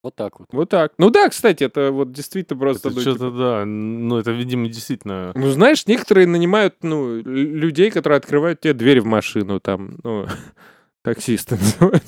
Вот 0.07 0.15
так 0.15 0.39
вот. 0.39 0.47
вот 0.53 0.69
так. 0.69 0.93
Ну 0.97 1.09
да, 1.09 1.27
кстати, 1.27 1.65
это 1.65 1.91
вот 1.91 2.13
действительно 2.13 2.57
просто... 2.57 2.87
Это 2.87 2.95
ну, 2.95 3.01
что-то, 3.01 3.25
типа- 3.25 3.37
да, 3.37 3.65
ну 3.65 4.17
это, 4.17 4.31
видимо, 4.31 4.69
действительно... 4.69 5.33
Ну, 5.35 5.49
знаешь, 5.49 5.85
некоторые 5.85 6.27
нанимают, 6.27 6.75
ну, 6.81 7.17
людей, 7.17 7.91
которые 7.91 8.15
открывают 8.15 8.61
тебе 8.61 8.73
дверь 8.73 9.01
в 9.01 9.05
машину, 9.05 9.59
там, 9.59 9.99
ну, 10.05 10.25
таксисты 11.03 11.55
называют. 11.59 12.05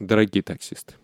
Дорогие 0.00 0.42
таксисты. 0.42 0.94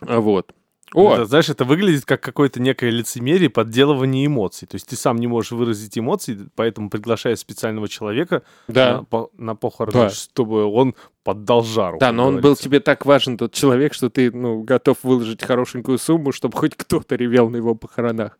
А 0.00 0.20
вот. 0.20 0.54
О, 0.94 1.14
Это, 1.14 1.26
знаешь, 1.26 1.48
это 1.50 1.64
выглядит 1.64 2.04
как 2.06 2.20
какое-то 2.22 2.60
некое 2.62 2.90
лицемерие, 2.90 3.50
подделывание 3.50 4.26
эмоций. 4.26 4.66
То 4.66 4.76
есть 4.76 4.86
ты 4.88 4.96
сам 4.96 5.16
не 5.18 5.26
можешь 5.26 5.52
выразить 5.52 5.98
эмоции, 5.98 6.48
поэтому 6.54 6.88
приглашаешь 6.90 7.38
специального 7.38 7.88
человека 7.88 8.42
да. 8.68 8.98
на, 8.98 9.04
по- 9.04 9.30
на 9.36 9.54
похороны, 9.54 9.92
Да. 9.92 10.10
чтобы 10.10 10.64
он 10.64 10.94
поддал 11.24 11.62
жару. 11.62 11.98
Да, 11.98 12.10
но 12.12 12.26
он 12.28 12.40
был 12.40 12.56
тебе 12.56 12.80
так 12.80 13.04
важен, 13.04 13.36
тот 13.36 13.52
человек, 13.52 13.92
что 13.92 14.08
ты, 14.08 14.32
ну, 14.32 14.62
готов 14.62 14.96
выложить 15.02 15.42
хорошенькую 15.44 15.98
сумму, 15.98 16.32
чтобы 16.32 16.56
хоть 16.56 16.74
кто-то 16.74 17.16
ревел 17.16 17.50
на 17.50 17.56
его 17.56 17.74
похоронах. 17.74 18.38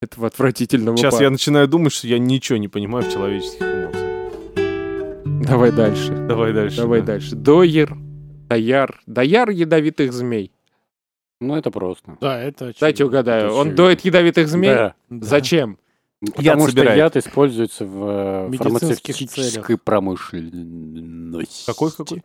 Этого 0.00 0.28
отвратительного 0.28 0.96
Сейчас 0.96 1.12
пара. 1.14 1.24
я 1.24 1.30
начинаю 1.30 1.68
думать, 1.68 1.92
что 1.92 2.06
я 2.06 2.18
ничего 2.18 2.56
не 2.56 2.68
понимаю 2.68 3.04
в 3.04 3.12
человеческих 3.12 3.60
эмоциях. 3.60 4.10
Давай 5.46 5.72
дальше. 5.72 6.12
Давай 6.26 6.52
дальше. 6.54 6.76
Давай 6.78 7.00
да. 7.00 7.06
дальше. 7.08 7.34
Доер, 7.36 7.96
дояр. 8.48 9.00
Дояр 9.06 9.50
ядовитых 9.50 10.12
змей. 10.12 10.52
Ну, 11.40 11.56
это 11.56 11.70
просто. 11.70 12.18
Да, 12.20 12.38
это 12.38 12.66
очевидно. 12.66 12.86
Дайте 12.86 13.04
угадаю. 13.04 13.46
это 13.46 13.54
Он 13.54 13.74
доет 13.74 14.04
ядовитых 14.04 14.46
змей? 14.48 14.74
Да. 14.74 14.94
Зачем? 15.08 15.78
Потому 16.34 16.64
что 16.64 16.72
собирает. 16.72 16.98
яд 16.98 17.16
используется 17.16 17.86
в 17.86 18.44
э, 18.44 18.48
Медицинских 18.48 19.16
фармацевтической 19.16 19.78
промышленности. 19.78 21.64
Какой, 21.64 21.90
какой? 21.92 22.22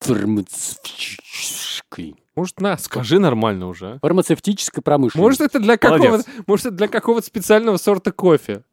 Фармацевтической. 0.00 2.16
Может, 2.34 2.60
нас? 2.60 2.82
Скажи 2.84 3.20
нормально 3.20 3.68
уже. 3.68 4.00
Фармацевтической 4.02 4.82
промышленности. 4.82 5.20
Может, 5.20 5.40
это 5.42 5.60
для 5.60 5.76
какого-то, 5.78 6.24
может, 6.48 6.66
это 6.66 6.74
для 6.74 6.88
какого-то 6.88 7.24
специального 7.24 7.76
сорта 7.76 8.10
кофе? 8.10 8.64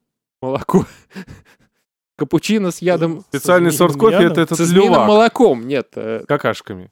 Молоко. 0.41 0.87
Капучино 2.17 2.71
с 2.71 2.81
ядом. 2.81 3.21
Специальный 3.29 3.69
змеиным 3.69 3.89
сорт 3.89 3.99
кофе 3.99 4.15
ядом? 4.15 4.31
это 4.31 4.41
этот 4.41 4.57
Со 4.57 4.65
молоком. 4.65 5.67
Нет. 5.67 5.89
э, 5.95 6.21
с 6.23 6.25
какашками. 6.25 6.89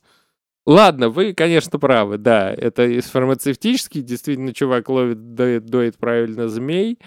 Ладно, 0.66 1.10
вы, 1.10 1.34
конечно, 1.34 1.80
правы, 1.80 2.18
да. 2.18 2.54
Это 2.54 2.86
из 2.86 3.06
фармацевтический. 3.06 4.02
Действительно, 4.02 4.54
чувак 4.54 4.90
ловит, 4.90 5.34
доит, 5.34 5.66
доит 5.66 5.98
правильно 5.98 6.48
змей. 6.48 7.00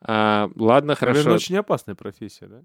А, 0.00 0.48
ладно, 0.54 0.96
Наверное, 1.00 1.22
хорошо. 1.22 1.34
очень 1.34 1.56
опасная 1.56 1.96
профессия, 1.96 2.46
да? 2.46 2.62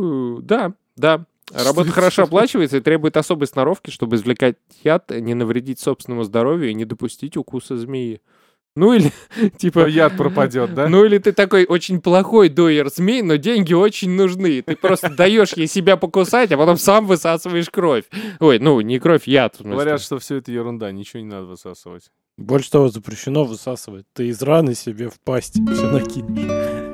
Ну, 0.00 0.38
да, 0.42 0.72
да. 0.96 1.24
Работа 1.52 1.90
хорошо 1.90 2.22
оплачивается 2.24 2.76
и 2.76 2.80
требует 2.80 3.16
особой 3.16 3.48
сноровки, 3.48 3.90
чтобы 3.90 4.14
извлекать 4.16 4.56
яд, 4.84 5.10
не 5.10 5.34
навредить 5.34 5.80
собственному 5.80 6.22
здоровью 6.22 6.70
и 6.70 6.74
не 6.74 6.84
допустить 6.84 7.36
укуса 7.36 7.76
змеи. 7.76 8.20
Ну 8.76 8.92
или, 8.92 9.10
типа... 9.58 9.82
То 9.82 9.86
яд 9.88 10.16
пропадет, 10.16 10.74
да? 10.74 10.88
Ну 10.88 11.04
или 11.04 11.18
ты 11.18 11.32
такой 11.32 11.64
очень 11.66 12.00
плохой 12.00 12.48
доер 12.48 12.88
змей, 12.88 13.22
но 13.22 13.36
деньги 13.36 13.74
очень 13.74 14.10
нужны. 14.10 14.62
Ты 14.62 14.76
просто 14.76 15.10
даешь 15.10 15.52
ей 15.54 15.66
себя 15.66 15.96
покусать, 15.96 16.52
а 16.52 16.56
потом 16.56 16.76
сам 16.76 17.06
высасываешь 17.06 17.68
кровь. 17.68 18.04
Ой, 18.38 18.58
ну 18.60 18.80
не 18.80 18.98
кровь, 19.00 19.26
яд. 19.26 19.56
Говорят, 19.60 20.00
что 20.00 20.18
все 20.18 20.36
это 20.36 20.52
ерунда, 20.52 20.92
ничего 20.92 21.20
не 21.20 21.28
надо 21.28 21.46
высасывать. 21.46 22.10
Больше 22.38 22.70
того, 22.70 22.88
запрещено 22.88 23.44
высасывать. 23.44 24.06
Ты 24.14 24.28
из 24.28 24.40
раны 24.40 24.74
себе 24.74 25.08
в 25.10 25.18
пасть 25.20 25.54
все 25.72 25.90
накинешь. 25.90 26.86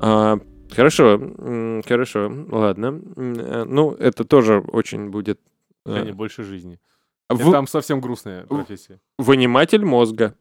А, 0.00 0.38
хорошо, 0.70 1.18
хорошо, 1.86 2.32
ладно. 2.50 3.00
Э, 3.16 3.64
Ну, 3.68 3.92
это 3.92 4.24
тоже 4.24 4.58
очень 4.60 5.10
будет... 5.10 5.38
э, 5.84 5.92
Женя, 5.94 6.14
больше 6.14 6.42
жизни. 6.42 6.80
в- 7.28 7.52
Там 7.52 7.66
совсем 7.66 8.00
грустная 8.00 8.44
профессия. 8.46 8.98
Выниматель 9.18 9.84
мозга. 9.84 10.34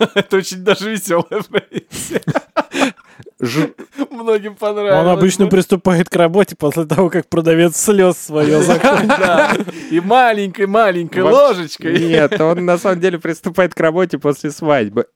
Это 0.14 0.36
очень 0.38 0.64
даже 0.64 0.90
веселая 0.90 1.42
профессия. 1.42 2.22
Ж- 3.40 3.72
Многим 4.10 4.54
понравилось. 4.56 5.00
Он 5.00 5.08
обычно 5.08 5.46
приступает 5.46 6.08
к 6.08 6.16
работе 6.16 6.56
после 6.56 6.84
того, 6.86 7.10
как 7.10 7.28
продавец 7.28 7.76
слез 7.76 8.16
свое 8.18 8.62
закончил. 8.62 9.64
И 9.90 10.00
маленькой-маленькой 10.00 11.22
ложечкой. 11.22 11.98
Нет, 12.08 12.40
он 12.40 12.64
на 12.64 12.78
самом 12.78 13.00
деле 13.00 13.18
приступает 13.18 13.74
к 13.74 13.80
работе 13.80 14.18
после 14.18 14.50
свадьбы. 14.50 15.06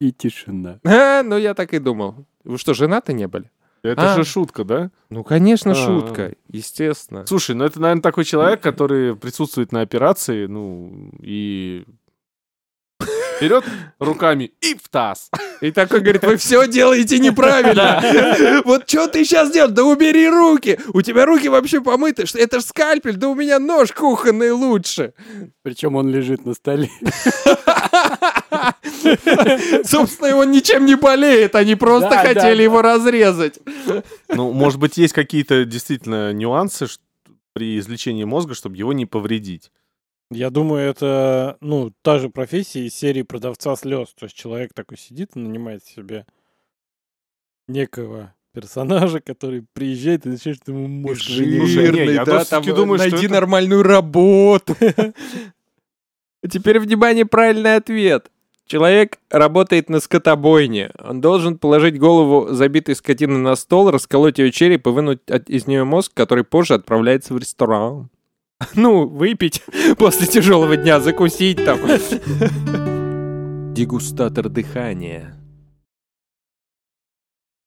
И 0.00 0.12
тишина. 0.12 0.80
А, 0.84 1.22
ну 1.22 1.36
я 1.36 1.54
так 1.54 1.74
и 1.74 1.78
думал. 1.78 2.26
Вы 2.44 2.58
что, 2.58 2.74
женаты 2.74 3.12
не 3.12 3.28
были? 3.28 3.50
Это 3.82 4.12
А. 4.14 4.16
же 4.16 4.24
шутка, 4.24 4.64
да? 4.64 4.90
Ну, 5.10 5.24
конечно, 5.24 5.72
А. 5.72 5.74
шутка, 5.74 6.34
естественно. 6.48 7.26
Слушай, 7.26 7.56
ну 7.56 7.64
это, 7.64 7.80
наверное, 7.80 8.02
такой 8.02 8.24
человек, 8.24 8.60
который 8.60 9.16
присутствует 9.16 9.72
на 9.72 9.80
операции, 9.80 10.46
ну, 10.46 11.10
и 11.20 11.84
вперед 13.46 13.64
руками 13.98 14.52
и 14.60 14.74
в 14.74 14.88
таз. 14.88 15.30
И 15.60 15.70
такой 15.70 16.00
говорит, 16.00 16.24
вы 16.24 16.36
все 16.36 16.66
делаете 16.66 17.18
неправильно. 17.18 18.62
Вот 18.64 18.88
что 18.88 19.06
ты 19.08 19.24
сейчас 19.24 19.50
делаешь? 19.52 19.74
Да 19.74 19.84
убери 19.84 20.28
руки. 20.28 20.78
У 20.92 21.02
тебя 21.02 21.26
руки 21.26 21.48
вообще 21.48 21.80
помыты. 21.80 22.26
Что- 22.26 22.38
Это 22.38 22.60
ж 22.60 22.64
скальпель, 22.64 23.16
да 23.16 23.28
у 23.28 23.34
меня 23.34 23.58
нож 23.58 23.92
кухонный 23.92 24.50
лучше. 24.52 25.14
Причем 25.62 25.96
он 25.96 26.08
лежит 26.10 26.44
на 26.46 26.54
столе. 26.54 26.90
Собственно, 29.84 30.36
он 30.36 30.50
ничем 30.50 30.84
не 30.86 30.94
болеет, 30.96 31.54
они 31.54 31.74
просто 31.74 32.10
Да, 32.10 32.22
да, 32.22 32.28
хотели 32.28 32.56
да. 32.58 32.62
его 32.62 32.82
разрезать. 32.82 33.58
Ну, 34.28 34.52
может 34.52 34.78
быть, 34.78 34.96
есть 34.96 35.14
какие-то 35.14 35.64
действительно 35.64 36.32
нюансы 36.32 36.86
при 37.52 37.78
извлечении 37.78 38.24
мозга, 38.24 38.54
чтобы 38.54 38.76
его 38.76 38.92
не 38.92 39.06
повредить. 39.06 39.70
Я 40.32 40.50
думаю, 40.50 40.88
это, 40.88 41.56
ну, 41.60 41.92
та 42.02 42.18
же 42.18 42.28
профессия 42.28 42.86
из 42.86 42.94
серии 42.94 43.22
продавца 43.22 43.76
слез. 43.76 44.14
То 44.18 44.24
есть 44.24 44.36
человек 44.36 44.72
такой 44.74 44.98
сидит 44.98 45.30
и 45.34 45.38
нанимает 45.38 45.84
себе 45.84 46.26
некого 47.68 48.34
персонажа, 48.52 49.20
который 49.20 49.64
приезжает 49.72 50.26
и 50.26 50.30
начинает 50.30 50.66
ему 50.66 50.86
мозг 50.86 51.20
я 52.12 52.24
да, 52.24 52.44
всё-таки 52.44 52.68
там, 52.70 52.76
думаю, 52.76 52.98
найди 52.98 53.26
это- 53.26 53.34
нормальную 53.34 53.82
работу. 53.82 54.76
Теперь, 56.50 56.80
внимание, 56.80 57.24
правильный 57.24 57.76
ответ. 57.76 58.30
Человек 58.66 59.18
работает 59.30 59.88
на 59.90 60.00
скотобойне. 60.00 60.90
Он 60.98 61.20
должен 61.20 61.58
положить 61.58 61.98
голову 61.98 62.52
забитой 62.52 62.94
скотины 62.94 63.38
на 63.38 63.54
стол, 63.54 63.90
расколоть 63.90 64.38
ее 64.38 64.50
череп 64.50 64.86
и 64.86 64.90
вынуть 64.90 65.20
из 65.46 65.66
нее 65.66 65.84
мозг, 65.84 66.12
который 66.14 66.44
позже 66.44 66.74
отправляется 66.74 67.34
в 67.34 67.38
ресторан. 67.38 68.08
Ну, 68.74 69.06
выпить 69.06 69.62
после 69.98 70.26
тяжелого 70.26 70.76
дня, 70.76 71.00
закусить 71.00 71.64
там. 71.64 71.80
Дегустатор 73.74 74.48
дыхания. 74.48 75.36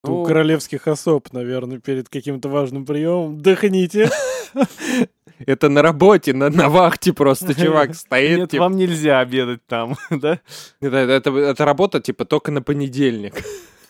У 0.04 0.24
королевских 0.24 0.88
особ, 0.88 1.32
наверное, 1.34 1.80
перед 1.80 2.10
каким-то 2.10 2.50
важным 2.50 2.86
приемом. 2.86 3.42
Дыхните. 3.42 4.10
Это 5.46 5.70
на 5.70 5.82
работе, 5.82 6.34
на, 6.34 6.50
на 6.50 6.70
вахте 6.70 7.12
просто 7.14 7.54
чувак 7.60 7.96
стоит. 7.96 8.38
Нет, 8.38 8.52
типа, 8.52 8.64
вам 8.64 8.78
нельзя 8.78 9.20
обедать 9.20 9.66
там, 9.66 9.96
да? 10.10 10.40
Это, 10.80 10.98
это, 10.98 11.38
это 11.38 11.66
работа, 11.66 12.00
типа, 12.00 12.26
только 12.26 12.52
на 12.52 12.62
понедельник. 12.62 13.34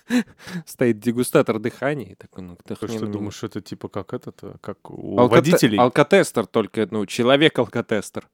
Стоит 0.66 1.00
дегустатор 1.00 1.60
дыхания. 1.60 2.12
И 2.12 2.16
такой, 2.16 2.44
ну, 2.44 2.58
Ты 2.64 2.76
вдохни 2.76 2.98
что 2.98 3.06
на 3.08 3.12
думаешь, 3.12 3.36
что 3.36 3.48
это 3.48 3.62
типа 3.62 3.88
как 3.90 4.14
этот, 4.14 4.44
э, 4.44 4.56
как 4.62 4.90
у. 4.90 5.18
Алкоте- 5.18 5.30
водителей? 5.52 5.80
Алкотестер 5.80 6.46
только, 6.46 6.88
ну, 6.92 7.06
человек-алкотестер. 7.06 8.30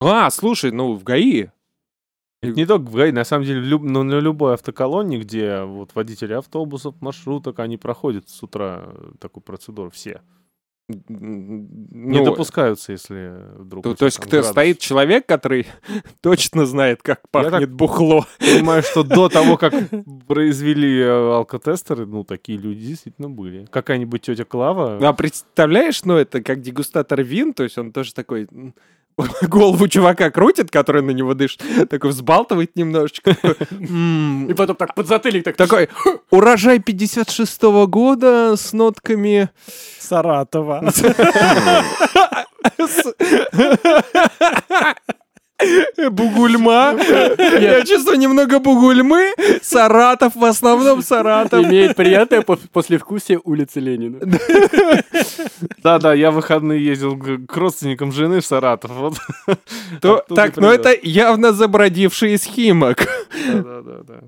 А, 0.00 0.30
слушай, 0.30 0.72
ну, 0.72 0.94
в 0.94 1.04
ГАИ. 1.04 1.48
Это 2.42 2.56
не 2.56 2.66
только 2.66 2.86
в 2.86 2.94
ГАИ, 2.94 3.12
на 3.12 3.24
самом 3.24 3.44
деле, 3.44 3.60
люб- 3.60 3.84
ну, 3.84 4.02
на 4.02 4.18
любой 4.18 4.54
автоколонне, 4.54 5.18
где 5.18 5.62
вот 5.62 5.94
водители 5.94 6.32
автобусов, 6.32 7.00
маршруток, 7.00 7.60
они 7.60 7.76
проходят 7.76 8.28
с 8.28 8.42
утра 8.42 8.82
э, 8.86 9.12
такую 9.20 9.44
процедуру, 9.44 9.90
все. 9.90 10.22
Не 10.88 12.18
Ну, 12.18 12.24
допускаются, 12.24 12.92
если 12.92 13.32
вдруг... 13.56 13.84
то, 13.84 13.94
то 13.94 14.04
есть 14.04 14.18
кто 14.18 14.42
стоит 14.42 14.78
человек, 14.78 15.26
который 15.26 15.66
точно 16.20 16.66
знает, 16.66 17.02
как 17.02 17.28
пахнет 17.30 17.72
бухло. 17.72 18.26
Понимаю, 18.38 18.82
что 18.82 19.02
до 19.02 19.28
того, 19.28 19.56
как 19.56 19.72
произвели 20.26 21.00
э, 21.00 21.08
алкотестеры, 21.08 22.06
ну, 22.06 22.24
такие 22.24 22.58
люди 22.58 22.86
действительно 22.86 23.30
были. 23.30 23.66
Какая-нибудь 23.66 24.22
тетя 24.22 24.44
Клава... 24.44 24.98
А 25.00 25.12
представляешь, 25.12 26.04
ну, 26.04 26.16
это 26.16 26.42
как 26.42 26.60
дегустатор 26.60 27.22
вин, 27.22 27.54
то 27.54 27.62
есть 27.62 27.78
он 27.78 27.92
тоже 27.92 28.12
такой 28.12 28.48
голову 29.48 29.88
чувака 29.88 30.30
крутит, 30.30 30.70
который 30.70 31.02
на 31.02 31.10
него 31.10 31.34
дышит, 31.34 31.62
такой 31.90 32.10
взбалтывает 32.10 32.76
немножечко. 32.76 33.34
такой, 33.34 33.66
«М, 33.70 34.46
И 34.50 34.54
потом 34.54 34.76
так 34.76 34.94
подзатыльник 34.94 35.44
так... 35.44 35.56
Такой, 35.56 35.88
урожай 36.30 36.78
56-го 36.78 37.86
года 37.86 38.56
с 38.56 38.72
нотками... 38.72 39.50
Саратова. 39.98 40.82
Бугульма. 46.10 46.96
Я 47.60 47.84
чувствую 47.84 48.18
немного 48.18 48.58
бугульмы. 48.58 49.32
Саратов, 49.62 50.34
в 50.34 50.44
основном 50.44 51.02
Саратов. 51.02 51.64
Имеет 51.64 51.96
приятное 51.96 52.40
пос- 52.40 52.68
послевкусие 52.72 53.40
улицы 53.44 53.80
Ленина. 53.80 54.18
Да-да, 55.82 56.14
я 56.14 56.30
в 56.30 56.34
выходные 56.34 56.84
ездил 56.84 57.16
к 57.16 57.56
родственникам 57.56 58.12
жены 58.12 58.40
в 58.40 58.46
Саратов. 58.46 58.90
Так, 60.00 60.26
привез. 60.54 60.72
это 60.72 60.94
явно 61.02 61.52
забродивший 61.52 62.34
из 62.34 62.44
Химок. 62.44 63.06
Да-да-да. 63.46 64.20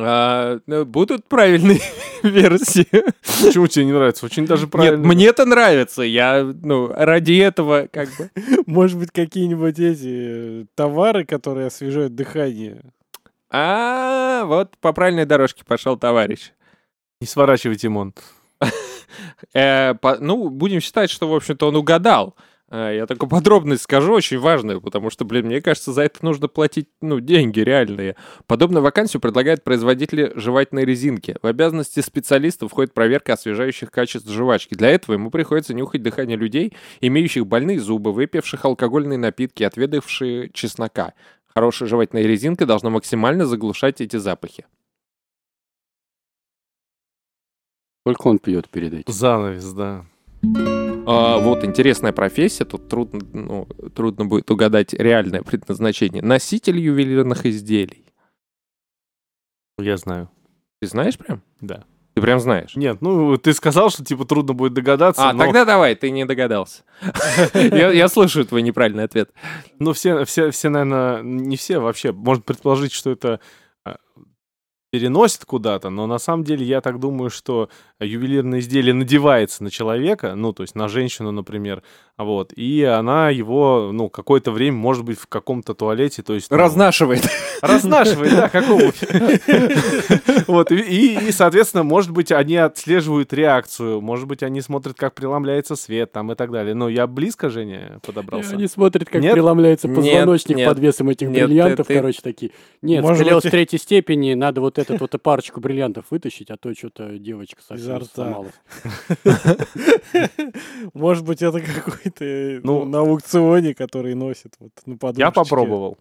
А, 0.00 0.60
ну, 0.66 0.84
Будут 0.84 1.24
правильные 1.26 1.80
версии. 2.22 2.86
Почему 3.44 3.66
тебе 3.66 3.86
не 3.86 3.92
нравится? 3.92 4.26
Очень 4.26 4.46
даже 4.46 4.62
Нет, 4.62 4.70
правильно. 4.70 5.06
мне-то 5.06 5.44
нравится. 5.44 6.02
Я, 6.02 6.44
ну, 6.62 6.88
ради 6.94 7.32
этого 7.38 7.88
как 7.92 8.08
бы... 8.16 8.30
Может 8.66 8.98
быть, 8.98 9.10
какие-нибудь 9.10 9.78
эти 9.78 10.62
э, 10.62 10.64
товары, 10.76 11.24
которые 11.24 11.66
освежают 11.66 12.14
дыхание. 12.14 12.80
А, 13.50 14.44
вот 14.44 14.76
по 14.78 14.92
правильной 14.92 15.24
дорожке 15.24 15.64
пошел 15.64 15.96
товарищ. 15.96 16.52
Не 17.20 17.26
сворачивай, 17.26 17.76
Тимон. 17.76 18.14
Э, 19.54 19.94
ну, 20.20 20.48
будем 20.48 20.80
считать, 20.80 21.10
что, 21.10 21.28
в 21.28 21.34
общем-то, 21.34 21.68
он 21.68 21.76
угадал. 21.76 22.36
Э, 22.70 22.92
я 22.94 23.06
такую 23.06 23.30
подробность 23.30 23.82
скажу, 23.82 24.12
очень 24.12 24.38
важную, 24.38 24.80
потому 24.80 25.10
что, 25.10 25.24
блин, 25.24 25.46
мне 25.46 25.60
кажется, 25.60 25.92
за 25.92 26.02
это 26.02 26.24
нужно 26.24 26.48
платить, 26.48 26.88
ну, 27.00 27.20
деньги 27.20 27.60
реальные. 27.60 28.16
Подобную 28.46 28.82
вакансию 28.82 29.20
предлагают 29.20 29.64
производители 29.64 30.32
жевательной 30.34 30.84
резинки. 30.84 31.36
В 31.42 31.46
обязанности 31.46 32.00
специалиста 32.00 32.68
входит 32.68 32.92
проверка 32.92 33.34
освежающих 33.34 33.90
качеств 33.90 34.28
жвачки. 34.28 34.74
Для 34.74 34.90
этого 34.90 35.14
ему 35.14 35.30
приходится 35.30 35.74
нюхать 35.74 36.02
дыхание 36.02 36.36
людей, 36.36 36.74
имеющих 37.00 37.46
больные 37.46 37.80
зубы, 37.80 38.12
выпивших 38.12 38.64
алкогольные 38.64 39.18
напитки, 39.18 39.62
отведавшие 39.62 40.50
чеснока. 40.52 41.14
Хорошая 41.46 41.88
жевательная 41.88 42.24
резинка 42.24 42.66
должна 42.66 42.90
максимально 42.90 43.46
заглушать 43.46 44.00
эти 44.00 44.16
запахи. 44.16 44.66
Сколько 48.02 48.28
он 48.28 48.38
пьет 48.38 48.68
перед 48.68 48.94
этим? 48.94 49.12
Занавес, 49.12 49.72
да. 49.72 50.06
А, 51.10 51.38
вот 51.38 51.64
интересная 51.64 52.12
профессия, 52.12 52.66
тут 52.66 52.88
трудно, 52.88 53.20
ну, 53.32 53.64
трудно 53.94 54.26
будет 54.26 54.50
угадать 54.50 54.92
реальное 54.92 55.42
предназначение. 55.42 56.22
Носитель 56.22 56.78
ювелирных 56.78 57.46
изделий. 57.46 58.04
Я 59.78 59.96
знаю. 59.96 60.30
Ты 60.82 60.88
знаешь 60.88 61.16
прям? 61.16 61.42
Да. 61.62 61.84
Ты 62.12 62.20
прям 62.20 62.40
знаешь? 62.40 62.76
Нет, 62.76 63.00
ну 63.00 63.38
ты 63.38 63.54
сказал, 63.54 63.88
что 63.88 64.04
типа 64.04 64.26
трудно 64.26 64.52
будет 64.52 64.74
догадаться, 64.74 65.30
А, 65.30 65.32
но, 65.32 65.44
тогда 65.44 65.64
давай, 65.64 65.94
ты 65.94 66.10
не 66.10 66.26
догадался. 66.26 66.82
Я 67.54 68.08
слышу 68.08 68.44
твой 68.44 68.60
неправильный 68.60 69.04
ответ. 69.04 69.30
но 69.78 69.94
все, 69.94 70.26
все, 70.26 70.50
все, 70.50 70.68
наверное, 70.68 71.22
не 71.22 71.56
все 71.56 71.78
вообще. 71.78 72.12
Можно 72.12 72.42
предположить, 72.42 72.92
что 72.92 73.10
это 73.10 73.40
а, 73.84 73.96
переносит 74.90 75.44
куда-то, 75.44 75.90
но 75.90 76.06
на 76.06 76.18
самом 76.18 76.44
деле 76.44 76.64
я 76.64 76.80
так 76.80 76.98
думаю, 76.98 77.28
что 77.30 77.68
ювелирное 78.00 78.60
изделие 78.60 78.94
надевается 78.94 79.62
на 79.62 79.70
человека, 79.70 80.34
ну, 80.34 80.52
то 80.52 80.62
есть 80.62 80.74
на 80.74 80.88
женщину, 80.88 81.30
например, 81.30 81.82
вот, 82.16 82.52
и 82.56 82.82
она 82.84 83.28
его, 83.30 83.90
ну, 83.92 84.08
какое-то 84.08 84.50
время, 84.50 84.76
может 84.76 85.04
быть, 85.04 85.18
в 85.18 85.26
каком-то 85.26 85.74
туалете, 85.74 86.22
то 86.22 86.34
есть... 86.34 86.50
ну, 86.50 86.56
Разнашивает. 86.56 87.22
Разнашивает, 87.60 88.32
да, 88.34 88.48
как 88.48 88.68
обувь. 88.70 89.02
Вот, 90.46 90.72
и- 90.72 91.30
соответственно, 91.32 91.82
может 91.82 92.10
быть, 92.12 92.32
они 92.32 92.56
отслеживают 92.56 93.32
реакцию, 93.32 94.00
может 94.00 94.26
быть, 94.26 94.42
они 94.42 94.60
смотрят, 94.60 94.96
как 94.96 95.14
преломляется 95.14 95.76
свет 95.76 96.12
там 96.12 96.32
и 96.32 96.34
так 96.34 96.50
далее. 96.50 96.74
Но 96.74 96.88
я 96.88 97.06
близко, 97.06 97.50
Женя, 97.50 97.98
подобрался. 98.04 98.54
Они 98.54 98.66
смотрят, 98.66 99.08
как 99.08 99.20
преломляется 99.20 99.88
позвоночник 99.88 100.64
под 100.64 100.78
весом 100.78 101.10
этих 101.10 101.30
бриллиантов, 101.30 101.86
короче, 101.86 102.20
такие. 102.22 102.52
Нет, 102.80 103.04
быть, 103.04 103.18
в 103.18 103.50
третьей 103.50 103.78
степени 103.78 104.34
надо 104.34 104.60
вот 104.60 104.77
эту 104.78 104.96
вот 104.96 105.22
парочку 105.22 105.60
бриллиантов 105.60 106.06
вытащить, 106.10 106.50
а 106.50 106.56
то 106.56 106.72
что-то 106.74 107.18
девочка 107.18 107.60
Изо 107.60 107.76
совсем 107.76 107.96
рта. 107.96 108.06
сломалась. 108.14 108.54
Может 110.94 111.24
быть, 111.24 111.42
это 111.42 111.60
какой-то 111.60 112.60
Ну, 112.62 112.80
ну, 112.80 112.84
на 112.84 112.98
аукционе, 113.00 113.74
который 113.74 114.14
носит 114.14 114.54
вот 114.58 114.72
на 114.86 114.96
подушечке. 114.96 115.20
Я 115.22 115.30
попробовал. 115.30 115.98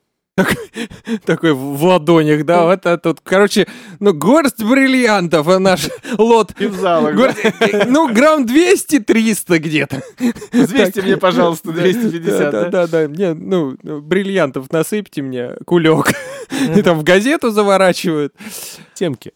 Такой 1.25 1.53
в 1.53 1.83
ладонях, 1.83 2.45
да, 2.45 2.63
вот 2.65 2.79
это 2.85 2.97
тут. 2.97 3.21
Короче, 3.23 3.67
ну, 3.99 4.13
горсть 4.13 4.63
бриллиантов, 4.63 5.47
а 5.47 5.59
наш 5.59 5.89
лот. 6.17 6.51
И 6.59 6.67
в 6.67 6.75
залах. 6.75 7.15
Горсть- 7.15 7.85
Ну, 7.87 8.13
грамм 8.13 8.45
200-300 8.45 9.57
где-то. 9.59 10.01
200 10.51 10.99
мне, 11.01 11.17
пожалуйста, 11.17 11.71
250. 11.71 12.51
Да, 12.51 12.63
да? 12.65 12.69
да, 12.69 12.87
да. 12.87 13.07
Мне, 13.07 13.33
ну, 13.33 13.75
бриллиантов 14.01 14.71
насыпьте 14.71 15.21
мне, 15.21 15.55
кулек. 15.65 16.11
И 16.75 16.81
там 16.81 16.99
в 16.99 17.03
газету 17.03 17.49
заворачивают. 17.51 18.33
Темки. 18.93 19.33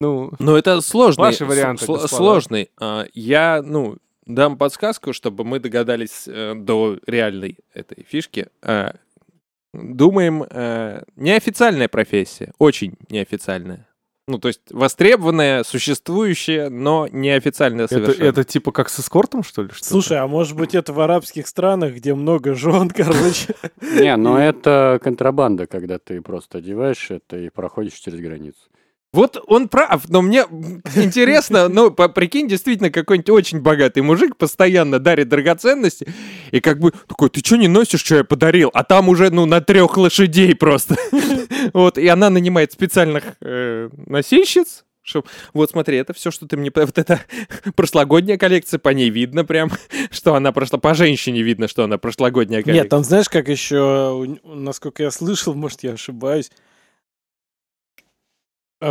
Ну, 0.00 0.32
Ну, 0.38 0.56
это 0.56 0.80
сложный. 0.80 1.22
Ваши 1.24 1.44
варианты. 1.44 1.84
Сложный. 2.08 2.70
А, 2.80 3.04
Я, 3.14 3.62
ну, 3.64 3.96
дам 4.26 4.56
подсказку, 4.56 5.12
чтобы 5.12 5.44
мы 5.44 5.60
догадались 5.60 6.24
э, 6.26 6.54
до 6.56 6.98
реальной 7.06 7.58
этой 7.74 8.04
фишки. 8.08 8.48
Думаем, 9.74 10.44
э, 10.48 11.02
неофициальная 11.16 11.88
профессия, 11.88 12.52
очень 12.58 12.94
неофициальная. 13.08 13.86
Ну, 14.26 14.38
то 14.38 14.48
есть 14.48 14.60
востребованная, 14.70 15.64
существующая, 15.64 16.70
но 16.70 17.06
неофициальная 17.10 17.84
это, 17.84 17.94
совершенно. 17.94 18.26
это 18.26 18.44
типа 18.44 18.72
как 18.72 18.88
с 18.88 19.00
эскортом, 19.00 19.42
что 19.42 19.62
ли? 19.62 19.68
что-то? 19.68 19.86
Слушай, 19.86 20.18
а 20.18 20.26
может 20.26 20.56
быть 20.56 20.74
это 20.74 20.94
в 20.94 21.00
арабских 21.00 21.46
странах, 21.46 21.94
где 21.94 22.14
много 22.14 22.54
жен, 22.54 22.88
короче. 22.96 23.54
Не, 23.82 24.16
но 24.16 24.40
это 24.40 24.98
контрабанда, 25.02 25.66
когда 25.66 25.98
ты 25.98 26.22
просто 26.22 26.58
одеваешь 26.58 27.10
это 27.10 27.36
и 27.36 27.50
проходишь 27.50 27.94
через 27.94 28.18
границу. 28.20 28.60
Вот 29.14 29.40
он 29.46 29.68
прав, 29.68 30.08
но 30.08 30.22
мне 30.22 30.44
интересно, 30.96 31.68
ну, 31.68 31.92
прикинь, 31.92 32.48
действительно, 32.48 32.90
какой-нибудь 32.90 33.30
очень 33.30 33.60
богатый 33.60 34.00
мужик 34.00 34.36
постоянно 34.36 34.98
дарит 34.98 35.28
драгоценности, 35.28 36.12
и 36.50 36.58
как 36.58 36.80
бы 36.80 36.92
такой, 37.06 37.30
ты 37.30 37.38
что 37.38 37.54
не 37.54 37.68
носишь, 37.68 38.00
что 38.00 38.16
я 38.16 38.24
подарил? 38.24 38.72
А 38.74 38.82
там 38.82 39.08
уже, 39.08 39.30
ну, 39.30 39.46
на 39.46 39.60
трех 39.60 39.96
лошадей 39.96 40.56
просто. 40.56 40.96
Вот, 41.72 41.96
и 41.96 42.06
она 42.08 42.28
нанимает 42.28 42.72
специальных 42.72 43.24
э, 43.40 43.88
носильщиц, 44.06 44.84
чтоб- 45.02 45.26
вот 45.54 45.70
смотри, 45.70 45.96
это 45.96 46.12
все, 46.12 46.30
что 46.30 46.46
ты 46.46 46.56
мне... 46.56 46.70
Вот 46.74 46.98
это 46.98 47.20
прошлогодняя 47.76 48.36
коллекция, 48.36 48.78
по 48.78 48.88
ней 48.88 49.10
видно 49.10 49.44
прям, 49.44 49.70
что 50.10 50.34
она 50.34 50.50
прошла... 50.52 50.78
По 50.78 50.94
женщине 50.94 51.42
видно, 51.42 51.68
что 51.68 51.84
она 51.84 51.98
прошлогодняя 51.98 52.62
коллекция. 52.62 52.82
Нет, 52.82 52.90
там 52.90 53.04
знаешь, 53.04 53.28
как 53.28 53.48
еще, 53.48 54.38
насколько 54.42 55.04
я 55.04 55.10
слышал, 55.10 55.54
может, 55.54 55.84
я 55.84 55.92
ошибаюсь, 55.92 56.50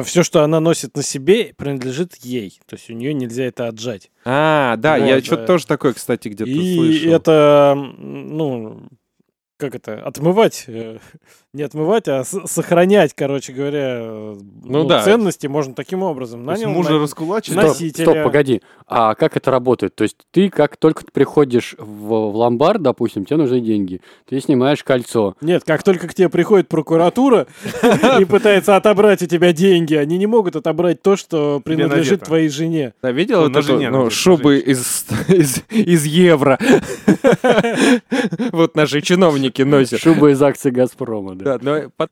все, 0.02 0.24
что 0.24 0.44
она 0.44 0.60
носит 0.60 0.96
на 0.98 1.04
себе, 1.04 1.54
принадлежит 1.56 2.16
ей. 2.16 2.60
То 2.66 2.76
есть 2.76 2.90
у 2.90 2.94
нее 2.94 3.14
нельзя 3.14 3.44
это 3.44 3.68
отжать. 3.68 4.10
А, 4.26 4.76
да, 4.78 4.98
Вот, 4.98 5.06
я 5.08 5.22
что-то 5.22 5.46
тоже 5.46 5.68
такое, 5.68 5.94
кстати, 5.94 6.30
где-то 6.30 6.50
И 6.50 6.76
слышал. 6.76 7.14
это, 7.14 7.74
м, 7.78 8.38
ну, 8.38 8.88
как 9.64 9.76
это, 9.76 9.94
отмывать, 9.94 10.66
э, 10.68 10.98
не 11.54 11.64
отмывать, 11.64 12.10
а 12.10 12.24
сохранять, 12.26 13.14
короче 13.16 13.54
говоря, 13.54 14.00
э, 14.02 14.36
ну, 14.64 14.84
да. 14.84 15.04
ценности 15.04 15.48
можно 15.48 15.74
таким 15.74 16.04
образом. 16.04 16.44
То 16.46 16.52
есть 16.52 16.64
Нанял 16.64 16.76
мужа 16.76 16.92
на- 16.94 17.00
раскулачили? 17.00 17.54
Стоп, 17.56 17.68
Носителя. 17.70 18.06
стоп, 18.06 18.24
погоди. 18.24 18.62
А 18.88 19.16
как 19.16 19.38
это 19.38 19.52
работает? 19.52 19.96
То 19.96 20.04
есть 20.04 20.18
ты, 20.32 20.50
как 20.50 20.76
только 20.76 21.06
ты 21.06 21.12
приходишь 21.14 21.76
в, 21.78 22.08
в 22.32 22.36
ломбард, 22.36 22.82
допустим, 22.82 23.24
тебе 23.24 23.38
нужны 23.38 23.62
деньги, 23.62 24.02
ты 24.28 24.42
снимаешь 24.42 24.84
кольцо. 24.84 25.36
Нет, 25.40 25.64
как 25.66 25.84
только 25.84 26.10
к 26.10 26.14
тебе 26.14 26.28
приходит 26.28 26.68
прокуратура 26.68 27.48
и 28.20 28.26
пытается 28.26 28.76
отобрать 28.76 29.22
у 29.22 29.28
тебя 29.28 29.54
деньги, 29.54 29.96
они 29.96 30.18
не 30.18 30.28
могут 30.28 30.58
отобрать 30.58 31.02
то, 31.02 31.16
что 31.16 31.62
принадлежит 31.64 32.24
твоей 32.24 32.50
жене. 32.50 32.94
Да, 33.02 33.12
видел 33.12 33.50
Ну, 33.50 33.62
жене 33.62 33.90
ну, 33.90 33.98
надето, 34.00 34.16
шубы 34.16 34.58
из 34.60 36.06
евро? 36.06 36.60
Вот 38.52 38.76
наши 38.76 39.02
чиновники 39.02 39.53
носят. 39.62 40.00
Шуба 40.00 40.32
из 40.32 40.42
акций 40.42 40.72
Газпрома, 40.72 41.36
да. 41.36 41.58
Да, 41.58 41.60
но 41.84 41.90
под- 41.96 42.12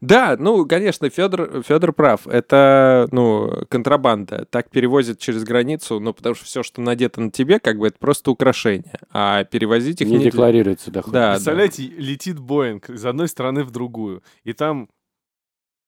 да, 0.00 0.36
ну, 0.38 0.66
конечно, 0.66 1.08
Федор, 1.08 1.62
Федор 1.62 1.92
прав. 1.94 2.26
Это, 2.26 3.08
ну, 3.10 3.64
контрабанда. 3.70 4.46
Так 4.50 4.68
перевозят 4.70 5.18
через 5.18 5.44
границу, 5.44 5.98
ну, 6.00 6.12
потому 6.12 6.34
что 6.34 6.44
все, 6.44 6.62
что 6.62 6.82
надето 6.82 7.20
на 7.22 7.30
тебе, 7.30 7.58
как 7.60 7.78
бы 7.78 7.86
это 7.86 7.96
просто 7.98 8.30
украшение. 8.30 8.98
А 9.10 9.44
перевозить 9.44 10.00
их 10.02 10.08
Не 10.08 10.14
нельзя. 10.16 10.30
декларируется 10.30 10.90
доход. 10.90 11.12
Да, 11.12 11.28
да. 11.28 11.32
Представляете, 11.34 11.82
летит 11.84 12.38
Боинг 12.38 12.90
из 12.90 13.06
одной 13.06 13.28
страны 13.28 13.64
в 13.64 13.70
другую, 13.70 14.22
и 14.42 14.52
там 14.52 14.88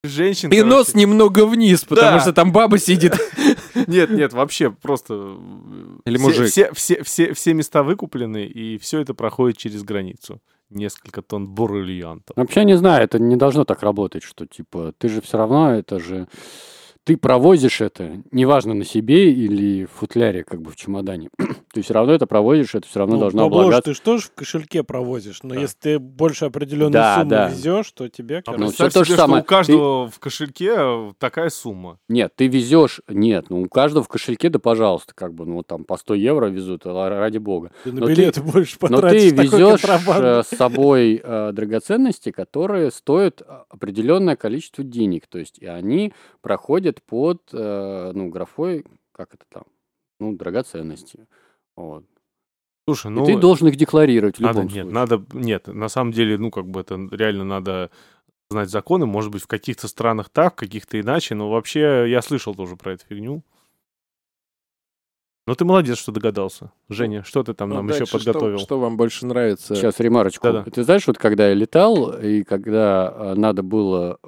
женщин... 0.04 0.50
И 0.50 0.56
короче, 0.56 0.68
нос 0.76 0.94
немного 0.94 1.44
вниз, 1.46 1.84
потому 1.84 2.16
Да. 2.18 2.20
что 2.20 2.32
там 2.32 2.52
баба 2.52 2.78
сидит. 2.78 3.12
Нет, 3.86 4.08
нет, 4.10 4.32
вообще 4.32 4.70
просто... 4.70 5.36
Или 6.06 6.16
все- 6.16 6.26
мужик. 6.26 6.46
Все, 6.48 6.72
все, 6.72 7.02
все, 7.02 7.34
все 7.34 7.52
места 7.54 7.82
выкуплены, 7.82 8.46
и 8.46 8.78
все 8.78 9.00
это 9.00 9.12
проходит 9.14 9.58
через 9.58 9.82
границу. 9.84 10.40
Несколько 10.70 11.22
тонн 11.22 11.54
бриллиантов. 11.54 12.36
Вообще 12.36 12.64
не 12.64 12.76
знаю, 12.76 13.04
это 13.04 13.18
не 13.18 13.36
должно 13.36 13.64
так 13.64 13.82
работать, 13.82 14.22
что 14.22 14.46
типа 14.46 14.92
ты 14.98 15.08
же 15.08 15.20
все 15.20 15.38
равно 15.38 15.74
это 15.74 16.00
же 16.00 16.26
ты 17.06 17.16
провозишь 17.16 17.80
это, 17.80 18.20
неважно 18.32 18.74
на 18.74 18.84
себе 18.84 19.32
или 19.32 19.84
в 19.84 19.90
футляре, 19.92 20.42
как 20.42 20.60
бы 20.60 20.72
в 20.72 20.76
чемодане. 20.76 21.28
ты 21.72 21.82
все 21.82 21.94
равно 21.94 22.12
это 22.12 22.26
провозишь, 22.26 22.74
это 22.74 22.84
все 22.88 22.98
равно 22.98 23.14
Ну, 23.14 23.20
должно 23.20 23.42
ж 23.42 23.46
облагаться. 23.46 23.82
ты 23.82 23.94
ж 23.94 24.00
тоже 24.00 24.26
в 24.26 24.34
кошельке 24.34 24.82
провозишь, 24.82 25.44
но 25.44 25.54
Да. 25.54 25.60
если 25.60 25.76
ты 25.78 25.98
больше 26.00 26.46
определенную 26.46 26.90
Да, 26.90 27.14
сумму 27.18 27.30
да. 27.30 27.48
везешь, 27.48 27.92
то 27.92 28.08
тебе, 28.08 28.42
А 28.44 28.56
Ну, 28.56 28.70
всё 28.72 28.90
то 28.90 29.04
же 29.04 29.04
себе, 29.04 29.04
что 29.04 29.16
самое. 29.16 29.42
у 29.42 29.46
каждого 29.46 30.08
в 30.10 30.18
кошельке 30.18 30.72
э, 30.76 31.12
такая 31.20 31.48
сумма. 31.50 32.00
Нет, 32.08 32.32
ты 32.34 32.48
везешь, 32.48 33.00
нет, 33.08 33.50
ну 33.50 33.62
у 33.62 33.68
каждого 33.68 34.02
в 34.02 34.08
кошельке, 34.08 34.48
да 34.48 34.58
пожалуйста, 34.58 35.12
как 35.14 35.32
бы, 35.32 35.46
ну 35.46 35.62
там 35.62 35.84
по 35.84 35.96
100 35.98 36.14
евро 36.14 36.46
везут, 36.46 36.82
а 36.86 37.08
ради 37.08 37.38
бога. 37.38 37.70
ты 37.84 37.92
на 37.92 38.00
но 38.00 38.06
ты- 38.06 38.14
билеты 38.14 38.42
больше 38.42 38.78
Но 38.80 38.88
потратишь. 38.88 39.30
ты 39.30 39.30
такой 39.30 39.46
везешь 39.60 39.84
э, 39.84 40.42
с 40.42 40.48
собой 40.56 41.20
э, 41.22 41.52
драгоценности, 41.52 42.32
которые 42.32 42.90
стоят 42.90 43.42
а, 43.46 43.64
определенное 43.70 44.34
количество 44.34 44.82
денег. 44.82 45.28
То 45.28 45.38
есть 45.38 45.58
и 45.60 45.66
они 45.66 46.12
проходят 46.42 46.95
под 47.04 47.42
э, 47.52 48.12
ну, 48.14 48.28
графой, 48.28 48.84
как 49.12 49.34
это 49.34 49.44
там, 49.48 49.64
ну, 50.20 50.34
драгоценности. 50.36 51.26
Вот. 51.76 52.04
Слушай, 52.88 53.08
И 53.08 53.14
ну... 53.14 53.26
ты 53.26 53.36
должен 53.38 53.68
их 53.68 53.76
декларировать 53.76 54.36
в 54.36 54.40
Надо, 54.40 54.60
любом 54.60 54.74
нет, 54.74 54.84
случае. 54.84 54.94
надо, 54.94 55.22
нет, 55.34 55.66
на 55.66 55.88
самом 55.88 56.12
деле, 56.12 56.38
ну, 56.38 56.50
как 56.50 56.66
бы 56.68 56.80
это 56.80 56.94
реально 57.10 57.44
надо 57.44 57.90
знать 58.48 58.70
законы, 58.70 59.06
может 59.06 59.32
быть, 59.32 59.42
в 59.42 59.48
каких-то 59.48 59.88
странах 59.88 60.28
так, 60.30 60.54
в 60.54 60.56
каких-то 60.56 61.00
иначе, 61.00 61.34
но 61.34 61.50
вообще 61.50 62.04
я 62.08 62.22
слышал 62.22 62.54
тоже 62.54 62.76
про 62.76 62.92
эту 62.92 63.04
фигню. 63.06 63.42
Но 65.48 65.54
ты 65.54 65.64
молодец, 65.64 65.98
что 65.98 66.10
догадался. 66.10 66.72
Женя, 66.88 67.22
что 67.22 67.44
ты 67.44 67.54
там 67.54 67.68
Ну, 67.68 67.76
нам 67.76 67.86
еще 67.86 67.98
дальше 67.98 68.18
что- 68.18 68.18
подготовил? 68.18 68.58
Что 68.58 68.80
вам 68.80 68.96
больше 68.96 69.26
нравится? 69.26 69.76
Сейчас 69.76 70.00
ремарочку. 70.00 70.42
Да-да. 70.48 70.64
Ты 70.70 70.82
знаешь, 70.82 71.06
вот 71.06 71.18
когда 71.18 71.48
я 71.48 71.54
летал, 71.54 72.18
и 72.20 72.42
когда 72.42 73.12
э, 73.16 73.34
надо 73.34 73.62
было 73.62 74.18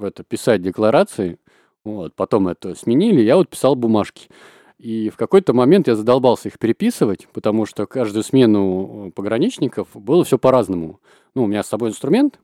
это 0.00 0.24
писать 0.24 0.62
декларации, 0.62 1.38
вот, 1.84 2.14
потом 2.14 2.48
это 2.48 2.74
сменили, 2.74 3.20
я 3.20 3.36
вот 3.36 3.50
писал 3.50 3.76
бумажки. 3.76 4.28
И 4.78 5.08
в 5.08 5.16
какой-то 5.16 5.52
момент 5.52 5.86
я 5.86 5.96
задолбался 5.96 6.48
их 6.48 6.58
переписывать, 6.58 7.28
потому 7.32 7.64
что 7.64 7.86
каждую 7.86 8.22
смену 8.22 9.08
э, 9.08 9.10
пограничников 9.12 9.88
было 9.94 10.24
все 10.24 10.38
по-разному. 10.38 11.00
Ну, 11.34 11.44
у 11.44 11.46
меня 11.46 11.62
с 11.62 11.68
собой 11.68 11.90
инструмент, 11.90 12.40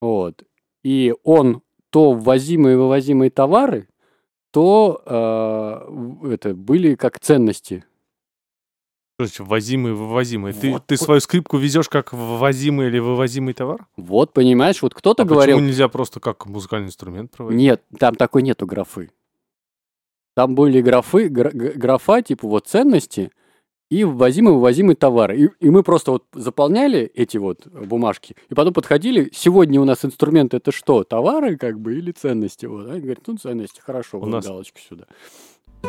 вот, 0.00 0.44
и 0.82 1.14
он 1.24 1.62
то 1.90 2.12
ввозимые 2.12 2.74
и 2.74 2.76
вывозимые 2.76 3.30
товары, 3.30 3.88
то 4.50 5.02
э, 5.04 6.28
это 6.32 6.54
были 6.54 6.94
как 6.94 7.18
ценности. 7.18 7.84
Ввозимый, 9.18 9.92
вывозимый? 9.92 10.52
Ты, 10.52 10.72
Вот. 10.72 10.86
ты 10.86 10.96
свою 10.96 11.20
скрипку 11.20 11.56
везешь 11.56 11.88
как 11.88 12.12
ввозимый 12.12 12.88
или 12.88 12.98
вывозимый 12.98 13.54
товар? 13.54 13.86
Вот, 13.96 14.32
понимаешь, 14.32 14.82
вот 14.82 14.92
кто-то 14.92 15.22
А 15.22 15.26
говорил, 15.26 15.56
почему 15.56 15.68
нельзя 15.68 15.88
просто 15.88 16.18
как 16.18 16.46
музыкальный 16.46 16.88
инструмент 16.88 17.30
проводить? 17.30 17.60
Нет, 17.60 17.82
там 17.98 18.16
такой 18.16 18.42
нету 18.42 18.66
графы. 18.66 19.10
Там 20.34 20.56
были 20.56 20.80
графы, 20.80 21.28
графа, 21.28 22.22
типа 22.22 22.48
вот 22.48 22.66
ценности, 22.66 23.30
и 23.88 24.02
ввозимые 24.02 24.54
вывозимые 24.54 24.96
товары. 24.96 25.38
И, 25.38 25.48
и 25.60 25.70
мы 25.70 25.84
просто 25.84 26.10
вот 26.10 26.24
заполняли 26.32 27.02
эти 27.14 27.36
вот 27.36 27.68
бумажки, 27.68 28.34
и 28.48 28.54
потом 28.54 28.74
подходили, 28.74 29.30
сегодня 29.32 29.80
у 29.80 29.84
нас 29.84 30.04
инструмент 30.04 30.54
это 30.54 30.72
что, 30.72 31.04
товары 31.04 31.56
как 31.56 31.78
бы 31.78 31.96
или 31.96 32.10
ценности? 32.10 32.66
Вот. 32.66 32.88
Они 32.90 32.98
говорят, 33.02 33.20
ну 33.28 33.36
ценности, 33.36 33.80
хорошо, 33.80 34.18
У 34.18 34.22
вот 34.22 34.30
нас- 34.30 34.44
галочку 34.44 34.80
сюда. 34.80 35.04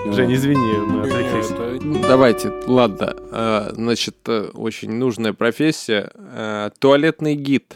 Жень, 0.03 0.33
извини, 0.33 0.73
мы 0.87 1.01
отвлеклись. 1.03 1.81
Ну, 1.81 2.01
Давайте, 2.01 2.49
ладно. 2.67 3.15
А, 3.31 3.69
Значит, 3.73 4.17
э, 4.27 4.49
очень 4.53 4.91
нужная 4.91 5.33
профессия. 5.33 6.11
э, 6.13 6.69
Туалетный 6.79 7.35
гид. 7.35 7.69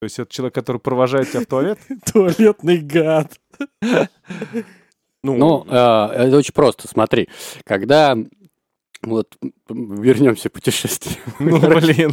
То 0.00 0.04
есть 0.04 0.18
это 0.18 0.30
человек, 0.30 0.54
который 0.54 0.80
провожает 0.80 1.30
тебя 1.30 1.40
в 1.40 1.46
туалет? 1.46 1.78
Туалетный 2.12 2.78
гад. 2.78 3.40
Ну, 5.22 5.64
э, 5.66 5.74
это 5.74 6.36
очень 6.36 6.52
просто, 6.52 6.86
смотри. 6.88 7.28
Когда 7.64 8.16
вот 9.06 9.36
вернемся 9.68 10.48
к 10.48 10.52
путешествию. 10.52 11.16
Ну, 11.38 11.58
блин. 11.58 12.12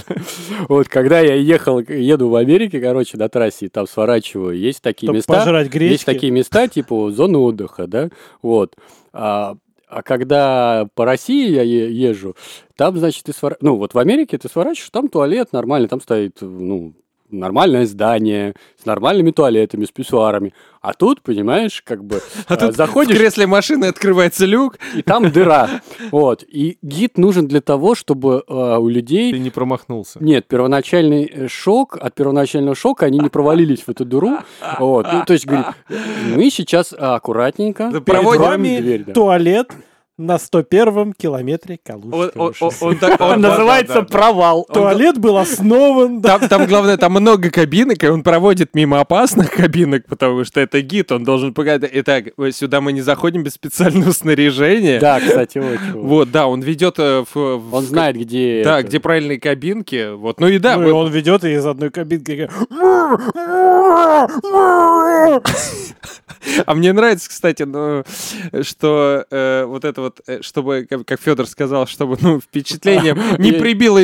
Вот 0.68 0.88
когда 0.88 1.20
я 1.20 1.36
ехал, 1.36 1.80
еду 1.80 2.30
в 2.30 2.36
Америке, 2.36 2.80
короче, 2.80 3.18
на 3.18 3.30
трассе, 3.30 3.68
и 3.68 3.70
там 3.70 3.88
сворачиваю, 3.88 4.58
есть 4.58 4.82
такие 4.82 5.08
Чтоб 5.08 5.16
места, 5.16 5.34
пожрать 5.34 5.70
гречки. 5.70 5.94
есть 5.94 6.06
такие 6.06 6.32
места, 6.32 6.68
типа 6.68 7.12
зоны 7.12 7.38
отдыха, 7.38 7.88
да, 7.88 8.10
вот. 8.42 8.76
А, 9.14 9.56
а 9.88 10.04
когда 10.04 10.88
по 10.96 11.06
России 11.06 11.50
я 11.50 11.64
езжу, 11.64 12.36
там, 12.76 12.98
значит, 12.98 13.26
ты 13.26 13.34
свор... 13.34 13.58
ну, 13.62 13.76
вот 13.76 13.94
в 13.94 14.00
Америке 14.00 14.38
ты 14.38 14.48
сворачиваешь, 14.48 14.90
там 14.90 15.08
туалет 15.10 15.52
нормальный, 15.52 15.88
там 15.88 16.02
стоит, 16.02 16.38
ну, 16.42 16.94
нормальное 17.32 17.86
здание 17.86 18.54
с 18.82 18.86
нормальными 18.86 19.32
туалетами, 19.32 19.86
с 19.86 19.92
писсуарами. 19.92 20.54
А 20.82 20.94
тут, 20.94 21.22
понимаешь, 21.22 21.82
как 21.86 22.04
бы 22.04 22.22
А 22.48 22.58
тут 22.58 22.74
в 22.74 22.76
заходишь, 22.76 23.18
кресле 23.18 23.48
машины 23.48 23.86
открывается 23.86 24.46
люк. 24.46 24.78
и 24.96 25.02
там 25.02 25.32
дыра. 25.32 25.70
Вот. 26.12 26.44
И 26.48 26.78
гид 26.82 27.18
нужен 27.18 27.48
для 27.48 27.62
того, 27.62 27.96
чтобы 27.96 28.44
э, 28.48 28.78
у 28.78 28.88
людей 28.90 29.32
Ты 29.32 29.40
не 29.40 29.50
промахнулся. 29.50 30.20
нет, 30.22 30.48
первоначальный 30.48 31.26
э, 31.26 31.48
шок, 31.48 31.98
от 32.00 32.16
первоначального 32.16 32.76
шока 32.76 33.06
они 33.06 33.20
не 33.20 33.30
провалились 33.30 33.82
в 33.82 33.90
эту 33.90 34.06
дыру. 34.06 34.40
Вот. 34.80 35.08
Ну, 35.12 35.24
то 35.26 35.34
есть, 35.34 35.46
говорит, 35.46 35.68
мы 36.36 36.50
сейчас 36.50 36.94
аккуратненько 36.98 37.90
Да 37.92 38.00
перед 38.00 38.06
проводим 38.06 38.42
вами 38.42 38.80
дверь, 38.80 39.04
да. 39.06 39.14
Туалет 39.14 39.72
на 40.26 40.36
101-м 40.38 41.14
километре 41.14 41.80
Калужского 41.84 42.48
он- 42.48 42.54
шоссе. 42.54 42.98
Называется 43.38 44.04
провал. 44.04 44.66
Туалет 44.72 45.18
был 45.18 45.38
основан. 45.38 46.22
Там, 46.22 46.66
главное, 46.68 46.98
там 46.98 47.12
много 47.14 47.50
кабинок, 47.50 48.04
и 48.04 48.08
он 48.08 48.24
проводит 48.24 48.74
мимо 48.76 49.00
опасных 49.00 49.52
кабинок, 49.52 50.06
потому 50.08 50.44
что 50.46 50.60
это 50.60 50.82
гид, 50.82 51.12
он 51.12 51.24
должен 51.24 51.54
показать. 51.54 51.90
Итак, 51.94 52.26
э, 52.38 52.52
сюда 52.52 52.82
мы 52.82 52.92
не 52.94 53.02
заходим 53.02 53.44
без 53.44 53.54
специального 53.54 54.12
снаряжения. 54.22 55.00
Да, 55.00 55.20
кстати, 55.20 55.58
очень. 55.58 56.00
вот. 56.00 56.32
Да, 56.32 56.48
он 56.48 56.62
ведет 56.62 56.98
в, 56.98 57.26
в- 57.34 57.74
Он 57.74 57.84
знает, 57.84 58.16
где... 58.18 58.62
Да, 58.64 58.82
где 58.84 59.00
правильные 59.00 59.40
кабинки. 59.40 60.14
Вот, 60.14 60.40
ну 60.40 60.48
и 60.48 60.60
да, 60.60 60.78
Ну, 60.78 60.96
он 60.96 61.10
ведет 61.12 61.44
и 61.44 61.54
из 61.54 61.66
одной 61.66 61.90
кабинки. 61.90 62.50
А 66.66 66.74
мне 66.74 66.92
нравится, 66.94 67.30
кстати, 67.30 67.64
ну, 67.64 68.04
что 68.64 69.26
э, 69.30 69.64
вот 69.66 69.86
это 69.86 70.02
вот, 70.02 70.11
э, 70.28 70.42
чтобы, 70.42 70.88
как, 70.90 71.20
Федор 71.20 71.48
сказал, 71.48 71.88
чтобы, 71.88 72.18
ну, 72.22 72.40
впечатлением 72.40 73.20
не 73.38 73.52
прибило 73.52 74.00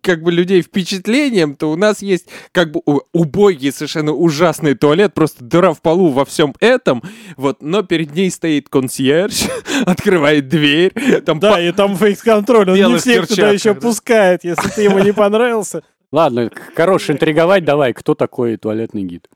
как 0.00 0.22
бы 0.22 0.30
людей 0.30 0.62
впечатлением, 0.62 1.56
то 1.56 1.70
у 1.70 1.76
нас 1.76 2.02
есть 2.02 2.26
как 2.52 2.70
бы 2.70 2.80
убогий, 3.12 3.72
совершенно 3.72 4.12
ужасный 4.12 4.74
туалет, 4.74 5.14
просто 5.14 5.42
дыра 5.42 5.72
в 5.72 5.80
полу 5.80 6.10
во 6.10 6.24
всем 6.24 6.54
этом, 6.60 7.02
вот, 7.36 7.62
но 7.62 7.82
перед 7.82 8.14
ней 8.14 8.30
стоит 8.30 8.68
консьерж, 8.68 9.44
открывает 9.86 10.48
дверь, 10.48 10.92
там 11.24 11.40
Да, 11.40 11.60
и 11.60 11.72
там 11.72 11.96
фейс-контроль. 11.96 12.70
Он 12.70 12.76
не 12.76 12.98
всех 12.98 13.26
туда 13.26 13.50
еще 13.50 13.74
да. 13.74 13.80
пускает, 13.80 14.44
если 14.44 14.68
ты 14.68 14.82
ему 14.82 14.98
не 14.98 15.12
понравился. 15.12 15.82
Ладно, 16.12 16.50
хорош 16.76 17.10
интриговать, 17.10 17.64
давай, 17.64 17.92
кто 17.92 18.14
такой 18.14 18.56
туалетный 18.56 19.02
гид? 19.02 19.28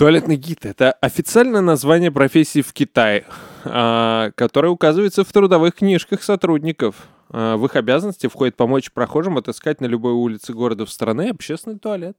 Туалетный 0.00 0.36
гид— 0.36 0.60
это 0.64 0.92
официальное 0.92 1.60
название 1.60 2.10
профессии 2.10 2.62
в 2.62 2.72
Китае, 2.72 3.26
а, 3.66 4.30
которое 4.34 4.70
указывается 4.70 5.24
в 5.24 5.30
трудовых 5.30 5.74
книжках 5.74 6.22
сотрудников. 6.22 7.06
А, 7.28 7.58
В 7.58 7.66
их 7.66 7.76
обязанности 7.76 8.26
входит 8.26 8.56
помочь 8.56 8.92
прохожим 8.92 9.36
отыскать 9.36 9.82
на 9.82 9.84
любой 9.84 10.14
улице 10.14 10.54
города 10.54 10.86
в 10.86 10.90
стране 10.90 11.28
общественный 11.28 11.78
туалет. 11.78 12.16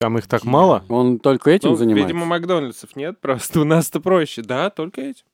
Там 0.00 0.18
их 0.18 0.26
так 0.26 0.42
мало? 0.42 0.84
Он 0.88 1.20
только 1.20 1.52
этим 1.52 1.68
Ну, 1.70 1.76
занимается? 1.76 2.08
видимо, 2.08 2.26
Макдональдсов 2.26 2.96
нет, 2.96 3.20
просто 3.20 3.60
у 3.60 3.64
нас-то 3.64 4.00
проще. 4.00 4.42
Да, 4.42 4.70
только 4.70 5.02
этим. 5.02 5.26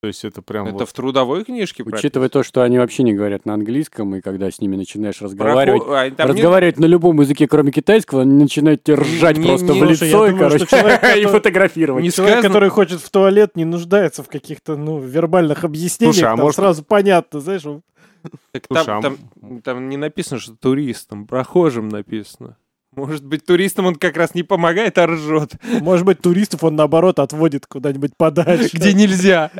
То 0.00 0.06
есть 0.06 0.24
это 0.24 0.40
прям 0.40 0.66
Это 0.66 0.78
вот... 0.78 0.88
в 0.88 0.92
трудовой 0.94 1.44
книжке 1.44 1.82
Учитывая 1.84 2.30
то, 2.30 2.42
что 2.42 2.62
они 2.62 2.78
вообще 2.78 3.02
не 3.02 3.12
говорят 3.12 3.44
на 3.44 3.52
английском, 3.52 4.14
и 4.16 4.22
когда 4.22 4.50
с 4.50 4.58
ними 4.58 4.74
начинаешь 4.76 5.20
разговаривать, 5.20 5.82
Прохо- 5.82 6.06
а, 6.06 6.10
там 6.10 6.28
нет- 6.28 6.36
разговаривать 6.36 6.78
на 6.78 6.86
любом 6.86 7.20
языке, 7.20 7.46
кроме 7.46 7.70
китайского, 7.70 8.22
они 8.22 8.32
начинают 8.32 8.82
тебе 8.82 8.96
ржать 8.96 9.36
Не- 9.36 9.46
просто 9.46 9.66
не- 9.74 9.80
в 9.80 9.84
лицо, 9.84 10.04
я 10.06 10.10
и, 10.10 10.14
думаю, 10.14 10.38
короче, 10.38 10.66
человек, 10.66 11.00
и 11.18 11.24
фотографировать. 11.26 12.02
Не 12.02 12.10
Человек, 12.10 12.38
сказано- 12.38 12.48
который 12.48 12.68
хочет 12.70 13.00
в 13.02 13.10
туалет, 13.10 13.56
не 13.56 13.66
нуждается 13.66 14.22
в 14.22 14.28
каких-то, 14.28 14.76
ну, 14.78 14.98
вербальных 15.00 15.64
объяснениях. 15.64 16.14
Слушай, 16.14 16.28
а 16.28 16.36
там 16.36 16.40
может- 16.40 16.56
сразу 16.56 16.82
понятно, 16.82 17.40
знаешь, 17.40 17.66
он- 17.66 17.82
Так 18.52 18.68
там, 18.68 18.86
а 18.88 19.02
там- 19.02 19.18
там 19.62 19.88
не 19.90 19.98
написано, 19.98 20.40
что 20.40 20.54
туристам, 20.56 21.26
прохожим 21.26 21.90
написано. 21.90 22.56
Может 22.94 23.24
быть, 23.24 23.44
туристам 23.44 23.86
он 23.86 23.94
как 23.94 24.16
раз 24.16 24.34
не 24.34 24.42
помогает, 24.42 24.98
а 24.98 25.06
ржет. 25.06 25.52
может 25.80 26.04
быть, 26.04 26.20
туристов 26.20 26.64
он, 26.64 26.76
наоборот, 26.76 27.18
отводит 27.18 27.66
куда-нибудь 27.66 28.16
подальше. 28.16 28.76
Где 28.76 28.92
нельзя. 28.92 29.50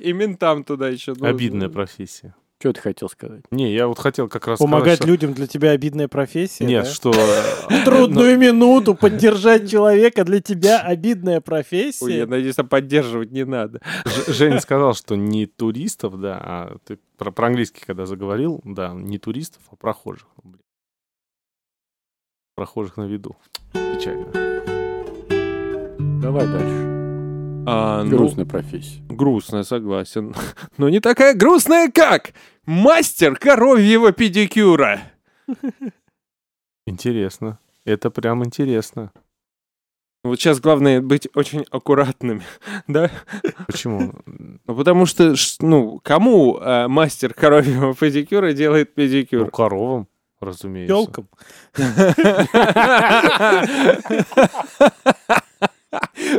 И 0.00 0.12
ментам 0.12 0.64
туда 0.64 0.88
еще 0.88 1.12
нужно. 1.12 1.28
Обидная 1.28 1.68
профессия. 1.68 2.34
Что 2.60 2.72
ты 2.72 2.80
хотел 2.80 3.10
сказать? 3.10 3.42
Не, 3.50 3.74
я 3.74 3.86
вот 3.86 3.98
хотел 3.98 4.26
как 4.26 4.46
раз 4.46 4.58
Помогать 4.58 4.94
сказать, 4.94 4.98
что- 5.00 5.08
людям 5.08 5.34
для 5.34 5.46
тебя 5.46 5.72
обидная 5.72 6.08
профессия, 6.08 6.64
Нет, 6.64 6.84
да? 6.84 6.90
что... 6.90 7.12
В 7.12 7.84
трудную 7.84 8.38
минуту 8.38 8.94
поддержать 9.00 9.70
человека 9.70 10.24
для 10.24 10.40
тебя 10.40 10.80
обидная 10.80 11.34
Ой, 11.34 11.36
я 11.36 11.40
профессия. 11.42 12.26
надеюсь, 12.26 12.54
там 12.54 12.68
поддерживать 12.68 13.32
не 13.32 13.44
надо. 13.44 13.82
Женя 14.28 14.60
сказал, 14.60 14.94
что 14.94 15.14
не 15.14 15.44
туристов, 15.44 16.18
да, 16.18 16.38
а 16.40 16.76
ты 16.86 16.98
про, 17.18 17.30
про 17.32 17.48
английский 17.48 17.82
когда 17.84 18.06
заговорил, 18.06 18.62
да, 18.64 18.94
не 18.94 19.18
туристов, 19.18 19.60
а 19.70 19.76
прохожих. 19.76 20.28
Блин. 20.42 20.60
Прохожих 22.54 22.96
на 22.96 23.04
виду. 23.04 23.36
Печально. 23.72 24.26
Давай 26.20 26.46
дальше. 26.46 26.90
А, 27.66 28.02
ну, 28.04 28.10
Грустная 28.16 28.44
профессия. 28.44 29.00
грустная, 29.08 29.62
согласен. 29.62 30.34
Но 30.76 30.88
не 30.88 31.00
такая 31.00 31.34
грустная, 31.34 31.90
как 31.90 32.32
мастер 32.66 33.36
коровьего 33.36 34.12
педикюра. 34.12 35.00
Интересно. 36.86 37.58
Это 37.84 38.10
прям 38.10 38.44
интересно. 38.44 39.12
Вот 40.22 40.38
сейчас 40.40 40.60
главное 40.60 41.02
быть 41.02 41.28
очень 41.34 41.66
аккуратными, 41.70 42.42
да? 42.86 43.10
Почему? 43.66 44.14
Ну, 44.26 44.74
потому 44.74 45.04
что, 45.04 45.34
ну, 45.60 46.00
кому 46.02 46.58
э, 46.58 46.88
мастер 46.88 47.34
коровьего 47.34 47.94
педикюра 47.94 48.52
делает 48.54 48.90
Ну, 48.96 49.02
педикюр? 49.02 49.50
коровам, 49.50 50.08
разумеется. 50.44 50.94
Телкам. 50.94 51.28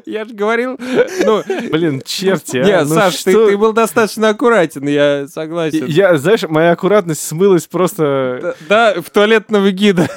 Я 0.06 0.26
же 0.26 0.34
говорил, 0.34 0.78
ну, 1.26 1.42
Блин, 1.72 2.02
черти, 2.04 2.58
а, 2.58 2.66
нет, 2.66 2.88
ну 2.90 2.96
Саш, 2.96 3.24
ты, 3.24 3.32
что- 3.32 3.48
ты 3.48 3.58
был 3.58 3.72
достаточно 3.72 4.30
аккуратен, 4.30 4.86
я 4.88 5.28
согласен. 5.28 5.86
Я, 5.86 6.18
знаешь, 6.18 6.44
моя 6.44 6.72
аккуратность 6.72 7.22
смылась 7.26 7.66
просто... 7.66 8.56
Да, 8.68 8.94
да, 8.94 9.02
в 9.02 9.10
туалетного 9.10 9.72
гида. 9.72 10.10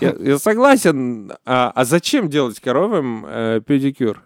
Я, 0.00 0.14
я 0.18 0.38
согласен. 0.38 1.32
А, 1.46 1.72
а 1.74 1.84
зачем 1.86 2.28
делать 2.28 2.60
коровам 2.60 3.24
э, 3.26 3.60
педикюр? 3.66 4.22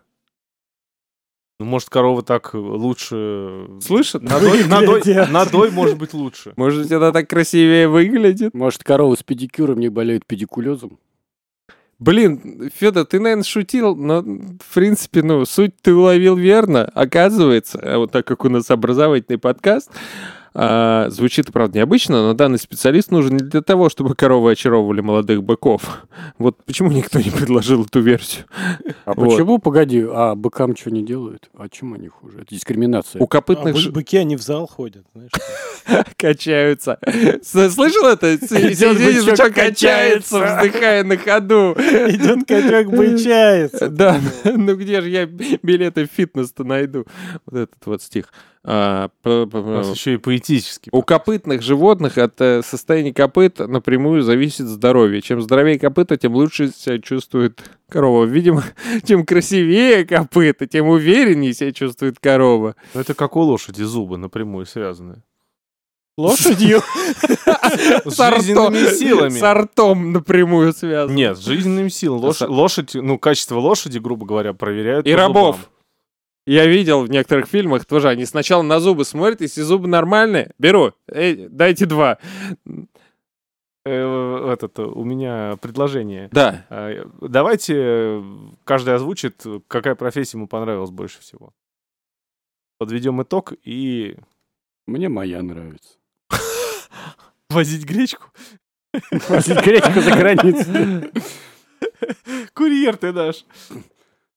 Ну, 1.61 1.67
может, 1.67 1.89
корова 1.89 2.23
так 2.23 2.55
лучше... 2.55 3.67
Слышат? 3.81 4.23
Надой, 4.23 4.65
надой, 4.65 5.01
Выглядят. 5.01 5.31
надой 5.31 5.71
может 5.73 5.99
быть 5.99 6.15
лучше. 6.15 6.53
Может 6.57 6.83
быть, 6.83 6.93
она 6.93 7.11
так 7.11 7.29
красивее 7.29 7.89
выглядит? 7.89 8.55
Может, 8.55 8.85
коровы 8.85 9.17
с 9.17 9.25
педикюром 9.25 9.81
не 9.81 9.89
болеют 9.89 10.25
педикулезом? 10.25 11.01
Блин, 11.99 12.71
Федор, 12.73 13.05
ты, 13.07 13.19
наверное, 13.19 13.43
шутил, 13.43 13.97
но, 13.97 14.21
в 14.23 14.73
принципе, 14.73 15.23
ну, 15.23 15.45
суть 15.45 15.75
ты 15.83 15.93
уловил 15.93 16.37
верно. 16.37 16.85
Оказывается, 16.85 17.81
а 17.83 17.99
вот 17.99 18.13
так 18.13 18.25
как 18.25 18.45
у 18.45 18.49
нас 18.49 18.71
образовательный 18.71 19.39
подкаст, 19.39 19.91
а, 20.55 21.09
звучит, 21.11 21.53
правда, 21.53 21.79
необычно, 21.79 22.23
но 22.29 22.35
данный 22.35 22.59
специалист 22.59 23.11
нужен 23.11 23.37
не 23.37 23.45
для 23.45 23.63
того, 23.63 23.89
чтобы 23.89 24.15
коровы 24.15 24.53
очаровывали 24.53 25.01
молодых 25.01 25.43
быков. 25.43 26.07
Вот 26.39 26.63
почему 26.65 26.91
никто 26.93 27.19
не 27.19 27.31
предложил 27.31 27.85
эту 27.85 28.01
версию? 28.01 28.45
А 29.05 29.13
Вот. 29.15 29.31
почему, 29.31 29.59
погоди, 29.59 30.05
а 30.09 30.35
быкам 30.35 30.77
что 30.77 30.91
не 30.91 31.03
делают? 31.05 31.49
А 31.57 31.69
чем 31.69 31.95
они 31.95 32.09
хуже? 32.09 32.39
Это 32.43 32.55
дискриминация. 32.55 33.21
У 33.21 33.25
А 33.25 33.29
копытных 33.29 33.75
бы- 33.75 33.81
ж- 33.81 33.91
быки, 33.91 34.17
они 34.17 34.37
в 34.37 34.43
зал 34.43 34.67
ходят, 34.67 35.05
знаешь. 35.15 35.31
качаются. 36.17 36.99
Слышал 37.43 38.07
это? 38.07 38.39
Качается, 38.39 39.51
качается. 39.51 40.57
вздыхая 40.63 41.05
на 41.05 41.17
ходу. 41.17 41.73
Идет 41.79 42.47
качок 42.47 42.87
бычается. 42.97 43.89
Да, 43.89 44.21
ну 44.45 44.77
где 44.77 45.01
же 45.01 45.09
я 45.11 45.27
билеты 45.27 46.07
в 46.07 46.11
фитнес-то 46.11 46.65
найду? 46.65 47.07
Вот 47.47 47.55
этот 47.63 47.87
вот 47.87 48.03
стих. 48.03 48.33
А, 48.65 49.09
п- 49.23 49.47
п- 49.47 49.59
У 49.59 49.71
нас 49.71 49.95
еще 49.95 50.15
и 50.15 50.17
поэтический. 50.17 50.91
У 50.93 51.03
копытных 51.03 51.63
животных 51.63 52.19
от 52.19 52.35
состояния 52.65 53.15
копыт 53.15 53.61
напрямую 53.61 54.23
зависит 54.23 54.67
здоровье. 54.67 55.23
Чем 55.23 55.41
здоровее 55.41 55.79
копыта, 55.79 56.17
тем 56.17 56.35
лучше 56.35 56.69
себя 56.73 56.99
чувствует 56.99 57.63
корова. 57.89 58.25
Видимо, 58.25 58.65
чем 59.07 59.25
красивее 59.25 60.05
копыта, 60.05 60.67
тем 60.67 60.89
увереннее 60.89 61.55
себя 61.55 61.73
чувствует 61.73 62.19
корова. 62.19 62.75
Ну, 62.95 63.01
это 63.01 63.15
как 63.15 63.37
у 63.37 63.41
лошади 63.41 63.83
зубы 63.83 64.19
напрямую 64.19 64.67
связаны. 64.67 65.23
Лошадью. 66.19 66.81
С 68.05 68.17
жизненными 68.45 68.89
силами. 68.93 69.39
С 69.39 69.55
ртом 69.55 70.13
напрямую 70.13 70.73
связано. 70.73 71.15
Нет, 71.15 71.39
с 71.39 71.45
жизненными 71.45 71.89
силами. 71.91 72.33
Лошадь, 72.49 72.95
ну, 72.95 73.19
качество 73.19 73.61
лошади, 73.61 73.99
грубо 73.99 74.27
говоря, 74.27 74.53
проверяют 74.53 75.07
И 75.07 75.15
рабов. 75.15 75.71
Я 76.49 76.65
видел 76.67 77.03
в 77.05 77.11
некоторых 77.11 77.47
фильмах 77.47 77.85
тоже, 77.85 78.09
они 78.09 78.25
сначала 78.25 78.63
на 78.63 78.81
зубы 78.81 79.05
смотрят, 79.05 79.43
если 79.43 79.61
зубы 79.61 79.87
нормальные, 79.87 80.53
беру, 80.59 80.95
Эй, 81.07 81.47
дайте 81.47 81.85
два. 81.85 82.17
Э, 83.85 84.51
Этот, 84.55 84.79
э, 84.79 84.83
у 84.83 85.05
меня 85.05 85.59
предложение. 85.61 86.31
Да. 86.33 86.65
А, 86.71 87.07
Давайте 87.21 87.75
э, 87.77 88.23
каждый 88.65 88.95
озвучит, 88.95 89.45
какая 89.67 89.95
профессия 89.95 90.39
ему 90.39 90.49
понравилась 90.49 90.91
больше 90.91 91.21
всего. 91.21 91.53
Подведем 92.79 93.23
итог 93.23 93.53
и 93.63 94.17
Мне 94.87 95.11
моя 95.11 95.43
нравится. 95.43 95.99
возить 97.51 97.85
гречку. 97.85 98.25
Возить 99.29 99.63
гречку 99.63 100.01
за 100.01 100.13
границу. 100.13 101.11
Курьер 102.55 102.97
ты 102.97 103.13
наш. 103.13 103.45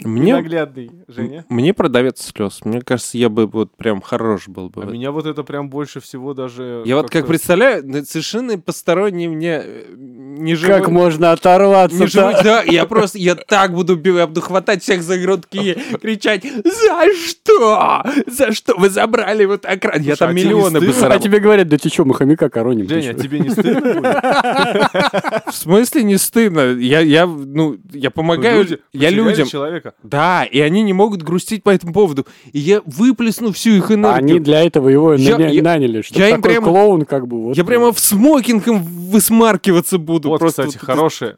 Мне, 0.03 0.35
Наглядный, 0.35 0.91
Женя. 1.07 1.45
мне 1.49 1.73
продавец 1.73 2.21
слез. 2.21 2.61
Мне 2.63 2.81
кажется, 2.81 3.17
я 3.17 3.29
бы 3.29 3.45
вот 3.45 3.75
прям 3.75 4.01
хорош 4.01 4.47
был 4.47 4.69
бы. 4.69 4.83
А 4.83 4.85
меня 4.85 5.11
вот 5.11 5.25
это 5.25 5.43
прям 5.43 5.69
больше 5.69 5.99
всего 5.99 6.33
даже... 6.33 6.81
Я 6.85 6.95
вот 6.95 7.09
как 7.09 7.27
представляю, 7.27 7.83
ну, 7.85 8.03
совершенно 8.03 8.57
посторонний 8.57 9.27
мне 9.27 9.61
э, 9.63 9.85
не 9.97 10.55
живой... 10.55 10.79
Как 10.79 10.89
можно 10.89 11.31
оторваться 11.31 11.97
Не 11.97 12.07
живой, 12.07 12.33
да, 12.43 12.63
я 12.63 12.85
просто, 12.85 13.17
я 13.19 13.35
так 13.35 13.73
буду, 13.73 13.95
бить, 13.95 14.15
я 14.15 14.27
буду 14.27 14.41
хватать 14.41 14.81
всех 14.81 15.03
за 15.03 15.17
грудки 15.17 15.57
и 15.57 15.73
кричать, 16.01 16.43
за 16.43 17.13
что? 17.13 18.03
За 18.27 18.51
что 18.53 18.75
вы 18.77 18.89
забрали 18.89 19.45
вот 19.45 19.65
экран? 19.65 20.01
Я 20.01 20.15
Слушай, 20.15 20.19
там 20.19 20.29
а 20.29 20.33
миллионы 20.33 20.79
бы 20.79 20.91
стыдно? 20.93 21.15
А 21.15 21.19
тебе 21.19 21.39
говорят, 21.39 21.67
да 21.67 21.77
ты 21.77 21.89
что, 21.89 22.05
мы 22.05 22.15
хомяка 22.15 22.49
короним? 22.49 22.89
Женя, 22.89 23.13
чё? 23.13 23.19
тебе 23.19 23.39
не 23.39 23.49
стыдно? 23.49 24.01
В 25.47 25.53
смысле 25.53 26.03
не 26.03 26.17
стыдно? 26.17 26.73
Я, 26.73 27.01
я, 27.01 27.27
ну, 27.27 27.77
я 27.93 28.09
помогаю, 28.09 28.63
Люди 28.63 28.79
я 28.93 29.09
людям. 29.09 29.47
человека. 29.47 29.90
Да, 30.03 30.43
и 30.43 30.59
они 30.59 30.81
не 30.83 30.93
могут 30.93 31.21
грустить 31.23 31.63
по 31.63 31.69
этому 31.69 31.93
поводу. 31.93 32.25
И 32.51 32.59
я 32.59 32.81
выплесну 32.85 33.51
всю 33.51 33.71
их 33.71 33.91
энергию. 33.91 34.13
Они 34.35 34.39
для 34.39 34.63
этого 34.63 34.89
его 34.89 35.13
Я- 35.13 35.37
наня- 35.37 35.51
я- 35.51 35.63
наняли, 35.63 36.01
что 36.01 36.17
я 36.19 36.29
им 36.29 36.37
такой 36.41 36.51
прямо- 36.51 36.67
клоун 36.67 37.05
как 37.05 37.27
бы. 37.27 37.41
вот. 37.43 37.57
Я 37.57 37.63
прямо 37.63 37.91
в 37.91 37.99
смокингом 37.99 38.79
высмаркиваться 38.83 39.97
буду. 39.97 40.29
Вот, 40.29 40.39
просто 40.39 40.63
кстати, 40.63 40.77
вот 40.77 40.85
хорошее 40.85 41.35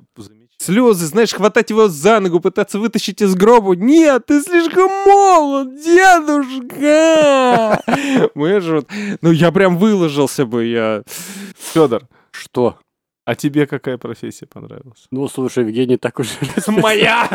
слезы, 0.58 1.06
знаешь, 1.08 1.34
хватать 1.34 1.70
его 1.72 1.90
за 1.90 2.20
ногу, 2.22 2.40
пытаться 2.40 2.80
вытащить 2.80 3.22
из 3.22 3.36
гроба. 3.36 3.76
Нет, 3.76 4.28
ты 4.28 4.42
слишком 4.42 4.90
молод, 5.06 5.76
дедушка! 6.74 7.82
Мы 8.36 8.60
же 8.62 8.76
вот... 8.78 8.88
Ну, 9.22 9.32
я 9.32 9.52
прям 9.52 9.78
выложился 9.78 10.46
бы, 10.46 10.66
я... 10.66 11.04
Федор, 11.74 12.04
Что? 12.32 12.78
А 13.26 13.36
тебе 13.36 13.68
какая 13.68 13.98
профессия 13.98 14.46
понравилась? 14.46 15.08
Ну, 15.10 15.30
слушай, 15.30 15.64
Евгений 15.64 15.96
так 15.96 16.20
уж... 16.20 16.28
Моя! 16.68 17.30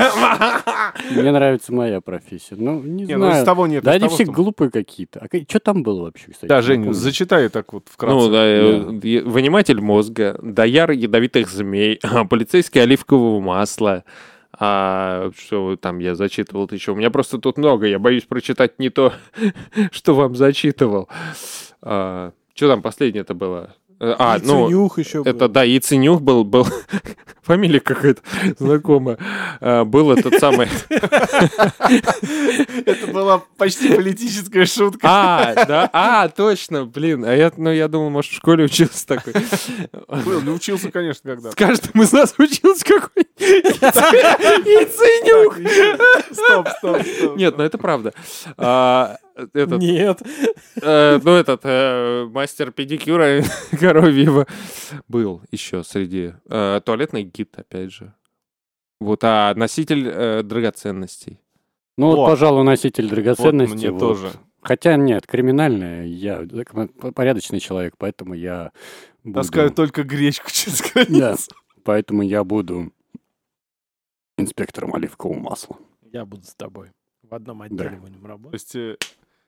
Мне 1.11 1.33
нравится 1.33 1.73
моя 1.73 2.03
профессия. 2.03 2.57
Ну, 2.57 2.83
не 2.83 3.07
ну 3.07 3.27
из 3.27 3.31
знаю. 3.31 3.45
того 3.47 3.67
нет. 3.67 3.85
Да 3.85 3.93
они 3.93 4.07
все 4.09 4.25
глупые 4.25 4.71
какие-то. 4.71 5.21
А 5.21 5.29
что 5.49 5.61
там 5.61 5.83
было 5.83 6.03
вообще, 6.03 6.33
кстати? 6.33 6.49
Да, 6.49 6.61
помню. 6.61 6.93
зачитай 6.93 7.49
так 7.49 7.73
вот 7.73 7.89
вкратце. 7.91 8.15
Ну, 8.15 8.31
да, 8.31 8.45
э, 8.45 9.23
выниматель 9.23 9.81
мозга, 9.81 10.39
дояр 10.43 10.91
ядовитых 10.91 11.49
змей, 11.49 11.99
полицейский 12.29 12.83
оливкового 12.83 13.41
масла. 13.41 14.05
А 14.61 15.31
что 15.39 15.77
там 15.77 16.01
я 16.01 16.15
зачитывал 16.15 16.69
еще? 16.71 16.93
У 16.93 16.97
меня 16.97 17.11
просто 17.11 17.39
тут 17.39 17.57
много, 17.57 17.87
я 17.87 17.99
боюсь 17.99 18.25
прочитать 18.25 18.79
не 18.79 18.91
то, 18.91 19.15
что 19.91 20.15
вам 20.15 20.37
зачитывал. 20.37 21.09
что 21.81 22.33
там 22.55 22.83
последнее 22.83 23.23
это 23.23 23.33
было? 23.33 23.75
Э, 24.01 24.15
А, 24.19 24.39
ну, 24.43 24.61
Яйценюх 24.63 24.99
еще 24.99 25.23
был. 25.25 25.31
это, 25.31 25.49
да, 25.49 25.63
Яйценюх 25.65 26.21
был, 26.23 26.45
был, 26.45 26.67
фамилия 27.43 27.81
какая-то 27.81 28.23
знакомая, 28.59 29.19
А, 29.61 29.85
был 29.85 30.13
этот 30.13 30.39
самый, 30.39 30.69
Это 32.87 33.07
была 33.13 33.43
почти 33.57 33.93
политическая 33.95 34.67
шутка. 34.67 35.01
а, 35.03 35.65
да, 35.67 35.91
а, 35.93 36.29
точно, 36.29 36.85
блин, 36.85 37.25
а 37.25 37.35
я, 37.35 37.51
ну, 37.57 37.73
я 37.73 37.89
думал, 37.89 38.11
может, 38.11 38.31
в 38.33 38.37
школе 38.37 38.65
учился 38.65 39.07
такой. 39.07 39.33
Был, 40.25 40.43
не 40.43 40.51
учился, 40.51 40.91
конечно, 40.93 41.31
когда. 41.35 41.51
С 41.51 41.55
каждым 41.55 42.01
из 42.03 42.13
нас 42.13 42.35
учился 42.39 42.85
какой-нибудь 42.85 43.29
яйценюк. 44.67 45.59
Стоп, 46.33 46.69
стоп, 46.79 47.03
стоп. 47.07 47.37
Нет, 47.37 47.57
ну 47.59 47.65
это 47.65 47.79
правда. 47.79 48.13
Этот, 49.53 49.81
Нет. 49.81 50.21
э, 50.83 51.21
ну, 51.23 51.31
этот 51.33 51.61
э, 51.65 52.27
мастер 52.31 52.73
педикюра 52.73 53.43
коровьего 53.79 54.47
был 55.07 55.43
еще 55.53 55.85
среди. 55.85 56.35
э, 56.47 56.81
Туалетный 56.85 57.23
гид, 57.23 57.55
опять 57.57 57.93
же. 57.93 58.15
Вот, 59.01 59.21
а 59.23 59.55
носитель 59.55 60.09
э, 60.09 60.43
драгоценностей. 60.43 61.39
Ну, 61.97 62.17
вот, 62.17 62.27
пожалуй, 62.27 62.65
носитель 62.65 63.05
Вот 63.05 63.15
драгоценностей. 63.15 63.77
мне 63.77 63.91
вот. 63.93 64.01
тоже. 64.01 64.33
Хотя 64.61 64.97
нет, 64.97 65.25
криминальное, 65.27 66.05
я 66.05 66.45
порядочный 67.15 67.61
человек, 67.61 67.95
поэтому 67.97 68.35
я 68.35 68.73
буду... 69.23 69.39
Таскаю 69.41 69.71
только 69.71 70.03
гречку 70.03 70.51
через 70.51 70.81
Да, 70.95 71.05
границу. 71.05 71.51
поэтому 71.85 72.23
я 72.23 72.43
буду 72.43 72.93
инспектором 74.37 74.95
оливкового 74.95 75.39
масла. 75.39 75.77
Я 76.13 76.25
буду 76.25 76.45
с 76.45 76.55
тобой. 76.55 76.91
В 77.23 77.35
одном 77.35 77.63
отделе 77.63 77.91
Да. 77.91 77.97
будем 77.97 78.21
То 78.23 78.27
работать. 78.29 78.53
есть 78.61 78.75
э, 78.75 78.97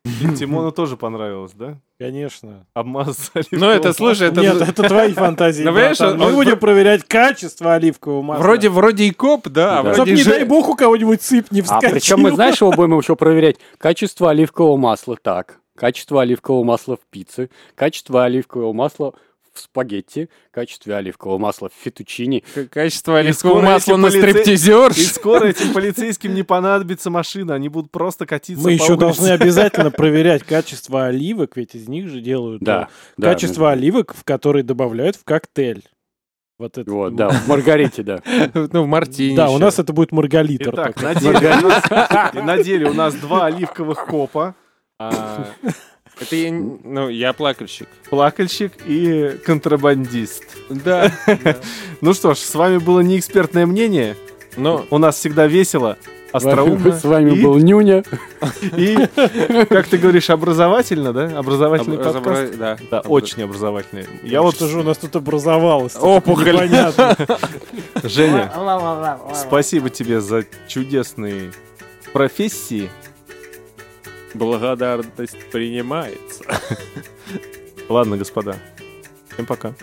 и 0.05 0.35
Тимону 0.37 0.73
тоже 0.73 0.97
понравилось, 0.97 1.53
да? 1.55 1.79
Конечно. 1.99 2.67
Обмазаться 2.75 3.33
Ну, 3.51 3.67
это, 3.69 3.93
слушай, 3.93 4.29
это... 4.29 4.41
Нет, 4.41 4.61
это 4.61 4.83
твои 4.85 5.13
фантазии. 5.13 5.63
Ну, 5.63 5.73
понимаешь, 5.73 6.01
он- 6.01 6.19
Мы 6.19 6.33
будем 6.33 6.59
проверять 6.59 7.05
качество 7.05 7.75
оливкового 7.75 8.23
масла. 8.23 8.43
Вроде, 8.43 8.69
вроде 8.71 9.05
и 9.05 9.11
коп, 9.11 9.49
да, 9.49 9.81
а 9.81 9.83
Да. 9.83 9.93
Чтоб, 9.95 10.07
вроде 10.07 10.15
не 10.15 10.25
дай 10.25 10.45
бог, 10.45 10.69
у 10.69 10.75
кого-нибудь 10.75 11.21
сыпь 11.23 11.51
не 11.51 11.61
А 11.61 11.65
вскочил. 11.65 11.91
причем 11.91 12.21
мы, 12.21 12.31
знаешь, 12.33 12.61
его 12.61 12.73
будем 12.73 12.99
еще 12.99 13.17
проверять? 13.17 13.57
Качество 13.79 14.31
оливкового 14.31 14.77
масла 14.79 15.17
так, 15.21 15.59
качество 15.77 16.23
оливкового 16.23 16.65
масла 16.65 16.97
в 16.97 17.01
пицце, 17.11 17.51
качество 17.75 18.25
оливкового 18.25 18.73
масла 18.73 19.13
в 19.53 19.61
спагетти, 19.61 20.29
качество 20.51 20.97
оливкового 20.97 21.39
масла 21.39 21.69
в 21.69 21.73
фетучини. 21.83 22.45
Качество 22.71 23.19
оливкового 23.19 23.61
масла 23.63 23.97
на 23.97 24.07
полице- 24.07 24.31
стриптизерш. 24.31 24.97
И 24.99 25.05
скоро 25.05 25.47
этим 25.47 25.73
полицейским 25.75 26.35
не 26.35 26.43
понадобится 26.43 27.11
машина, 27.11 27.55
они 27.55 27.69
будут 27.69 27.91
просто 27.91 28.27
катиться 28.27 28.63
Мы 28.63 28.71
по 28.77 28.83
еще 28.83 28.93
улице. 28.93 29.01
должны 29.01 29.29
обязательно 29.31 29.91
проверять 29.91 30.43
качество 30.45 31.07
оливок, 31.07 31.57
ведь 31.57 31.75
из 31.75 31.89
них 31.89 32.09
же 32.09 32.21
делают 32.21 32.63
Да, 32.63 32.89
э, 32.91 33.13
да, 33.17 33.33
качество 33.33 33.65
мы- 33.65 33.71
оливок, 33.73 34.15
в 34.15 34.25
которые 34.25 34.63
добавляют 34.63 35.17
в 35.17 35.25
коктейль. 35.25 35.85
Вот 36.59 36.77
это. 36.77 36.91
Вот, 36.91 37.17
да, 37.17 37.31
в 37.31 37.49
Маргарите, 37.49 38.03
да. 38.03 38.21
Ну, 38.55 38.83
в 38.83 38.87
Мартине 38.87 39.35
Да, 39.35 39.49
у 39.49 39.57
нас 39.57 39.79
это 39.79 39.95
будет 39.95 40.13
маргалитр. 40.13 40.75
Итак, 40.75 40.95
такой. 40.95 41.15
на 41.15 41.21
деле, 41.21 41.49
у 41.57 41.69
нас, 41.69 42.35
на 42.35 42.63
деле 42.63 42.91
у 42.91 42.93
нас 42.93 43.15
два 43.15 43.47
оливковых 43.47 44.05
копа, 44.05 44.55
а, 44.99 45.49
Это 46.21 46.37
я, 46.37 46.53
ну, 46.53 47.09
я 47.09 47.33
плакальщик. 47.33 47.89
плакальщик 48.11 48.73
и 48.87 49.39
контрабандист. 49.45 50.45
Да. 50.71 51.11
Ну 52.01 52.15
что 52.15 52.35
ж, 52.35 52.39
с 52.39 52.55
вами 52.55 52.79
было 52.79 53.01
неэкспертное 53.01 53.67
мнение. 53.67 54.17
Но 54.57 54.85
У 54.91 54.99
нас 54.99 55.17
всегда 55.17 55.47
весело, 55.47 55.97
остроумно. 56.33 56.93
С 56.99 57.05
вами 57.05 57.33
и, 57.37 57.43
был 57.43 57.57
Нюня. 57.59 58.05
и, 58.77 58.97
как 59.69 59.87
ты 59.89 59.99
говоришь, 59.99 60.31
образовательно, 60.31 61.13
да? 61.13 61.39
Образовательный 61.39 61.97
Обра- 61.97 62.13
подкаст. 62.23 62.83
да. 62.91 63.01
Очень 63.01 63.43
образовательный. 63.45 64.07
Я 64.23 64.43
вот, 64.43 64.55
что 64.55 64.69
же 64.69 64.81
у 64.81 64.83
нас 64.83 64.99
тут 64.99 65.17
образовалось? 65.17 65.97
Опухоль. 65.97 66.53
Непонятно. 66.53 67.17
Женя, 68.03 68.53
спасибо 69.35 69.91
тебе 69.91 70.21
за 70.21 70.45
чудесные 70.69 71.53
профессии. 72.13 72.91
Благодарность 74.35 75.51
принимается. 75.51 76.45
Ладно, 77.89 78.17
господа. 78.17 78.57
Всем 79.33 79.47
пока. 79.47 79.75